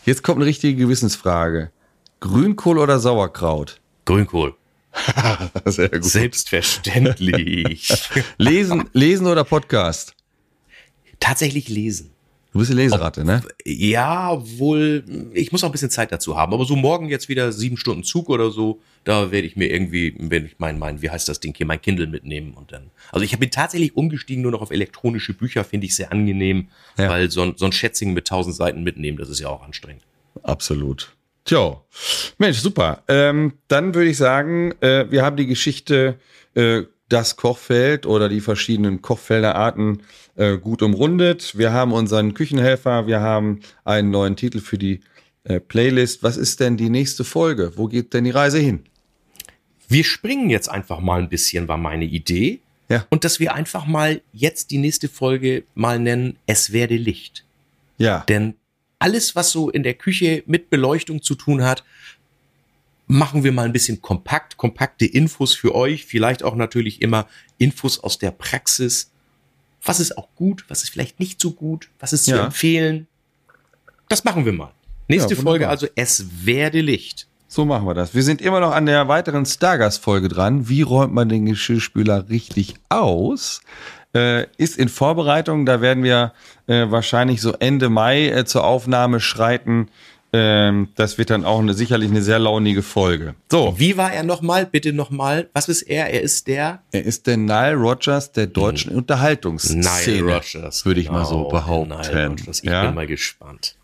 [0.07, 1.73] Jetzt kommt eine richtige Gewissensfrage.
[2.21, 3.81] Grünkohl oder Sauerkraut?
[4.05, 4.55] Grünkohl.
[5.65, 6.05] Sehr gut.
[6.05, 7.89] Selbstverständlich.
[8.39, 10.15] Lesen, lesen oder Podcast?
[11.21, 12.11] Tatsächlich lesen.
[12.53, 13.43] Du bist eine Leseratte, ne?
[13.65, 16.55] Ja, wohl, ich muss auch ein bisschen Zeit dazu haben.
[16.55, 20.15] Aber so morgen jetzt wieder sieben Stunden Zug oder so, da werde ich mir irgendwie,
[20.19, 22.91] wenn ich mein, mein, wie heißt das Ding hier, mein Kindle mitnehmen und dann.
[23.11, 27.09] Also ich bin tatsächlich umgestiegen nur noch auf elektronische Bücher, finde ich sehr angenehm, Ja.
[27.09, 30.03] weil so ein, so ein Schätzing mit tausend Seiten mitnehmen, das ist ja auch anstrengend.
[30.45, 31.14] Absolut.
[31.45, 31.83] Tja,
[32.39, 33.03] Mensch, super.
[33.09, 36.19] Ähm, dann würde ich sagen, äh, wir haben die Geschichte
[36.55, 40.03] äh, das Kochfeld oder die verschiedenen Kochfelderarten
[40.37, 41.57] äh, gut umrundet.
[41.57, 45.01] Wir haben unseren Küchenhelfer, wir haben einen neuen Titel für die
[45.45, 46.23] äh, Playlist.
[46.23, 47.73] Was ist denn die nächste Folge?
[47.77, 48.85] Wo geht denn die Reise hin?
[49.87, 52.61] Wir springen jetzt einfach mal ein bisschen, war meine Idee.
[52.89, 53.07] Ja.
[53.11, 57.45] Und dass wir einfach mal jetzt die nächste Folge mal nennen, es werde Licht.
[57.99, 58.55] Ja, Denn
[59.05, 61.85] alles, was so in der Küche mit Beleuchtung zu tun hat,
[63.07, 67.27] machen wir mal ein bisschen kompakt, kompakte Infos für euch, vielleicht auch natürlich immer
[67.59, 69.11] Infos aus der Praxis.
[69.83, 72.47] Was ist auch gut, was ist vielleicht nicht so gut, was ist zu Ja.
[72.47, 73.07] empfehlen.
[74.09, 74.73] Das machen wir mal.
[75.09, 77.29] Nächste Ja, Folge also, es werde Licht.
[77.47, 78.15] so machen wir das.
[78.15, 80.67] Wir sind immer noch an der weiteren Stargast-Folge dran.
[80.71, 83.61] Wie räumt man den Geschirrspüler richtig aus?
[84.15, 85.67] Äh, ist in Vorbereitung.
[85.67, 86.33] Da werden wir
[86.67, 89.89] äh, wahrscheinlich so Ende Mai äh, zur Aufnahme schreiten.
[90.33, 93.35] Ähm, das wird dann auch eine, sicherlich eine sehr launige Folge.
[93.51, 94.67] So, Wie war er nochmal?
[94.67, 95.49] Bitte nochmal.
[95.53, 96.11] Was ist er?
[96.11, 99.85] Er ist der er ist der Nile Rogers der deutschen Unterhaltungsszene.
[100.07, 100.85] Nile Rogers.
[100.85, 101.95] Würde ich mal so Genau, behaupten.
[101.97, 102.61] Nile Rogers.
[102.65, 102.87] Ich Ja?
[102.87, 103.77] bin mal gespannt.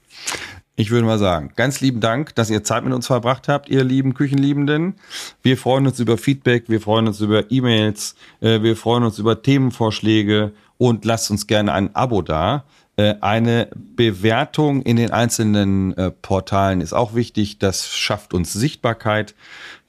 [0.81, 3.85] Ich würde mal sagen, ganz lieben Dank, dass ihr Zeit mit uns verbracht habt, ihr
[3.85, 4.95] lieben Küchenliebenden.
[5.43, 9.43] Wir freuen uns über Feedback, wir freuen uns über E-Mails, äh, wir freuen uns über
[9.43, 12.64] Themenvorschläge und lasst uns gerne ein Abo da.
[12.97, 17.59] Äh, Eine Bewertung in den einzelnen äh, Portalen ist auch wichtig.
[17.59, 19.35] Das schafft uns Sichtbarkeit.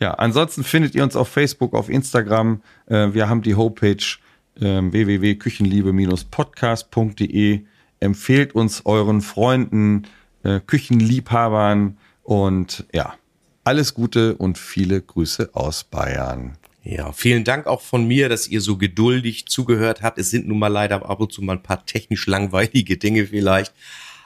[0.02, 2.62] Ja, ansonsten findet ihr uns auf Facebook, auf Instagram.
[2.88, 4.18] Äh, Wir haben die Homepage
[4.60, 7.62] ähm, www.küchenliebe-podcast.de.
[8.02, 10.04] Empfehlt uns euren Freunden,
[10.44, 13.16] äh, Küchenliebhabern und ja,
[13.64, 16.58] alles Gute und viele Grüße aus Bayern.
[16.84, 20.18] Ja, vielen Dank auch von mir, dass ihr so geduldig zugehört habt.
[20.18, 23.72] Es sind nun mal leider ab und zu mal ein paar technisch langweilige Dinge vielleicht.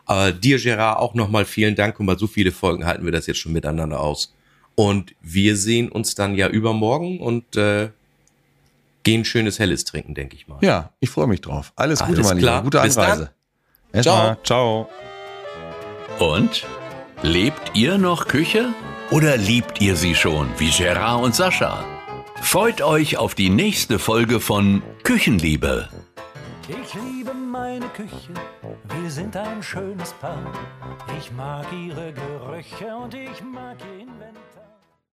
[0.05, 1.99] Aber dir, Gerard, auch nochmal vielen Dank.
[1.99, 4.33] Und mal so viele Folgen halten wir das jetzt schon miteinander aus.
[4.75, 7.89] Und wir sehen uns dann ja übermorgen und äh,
[9.03, 10.59] gehen schönes Helles trinken, denke ich mal.
[10.61, 11.73] Ja, ich freue mich drauf.
[11.75, 12.57] Alles Gute, Alles mein klar.
[12.57, 12.63] Lieber.
[12.63, 13.31] Gute Bis Anreise.
[13.91, 14.89] Erstmal, ciao.
[16.19, 16.65] Und?
[17.21, 18.73] Lebt ihr noch Küche?
[19.11, 21.83] Oder liebt ihr sie schon, wie Gerard und Sascha?
[22.41, 25.89] Freut euch auf die nächste Folge von Küchenliebe.
[26.67, 28.33] Ich liebe meine Küche,
[29.01, 30.51] wir sind ein schönes Paar.
[31.19, 34.44] Ich mag ihre Gerüche und ich mag ihr Inventar.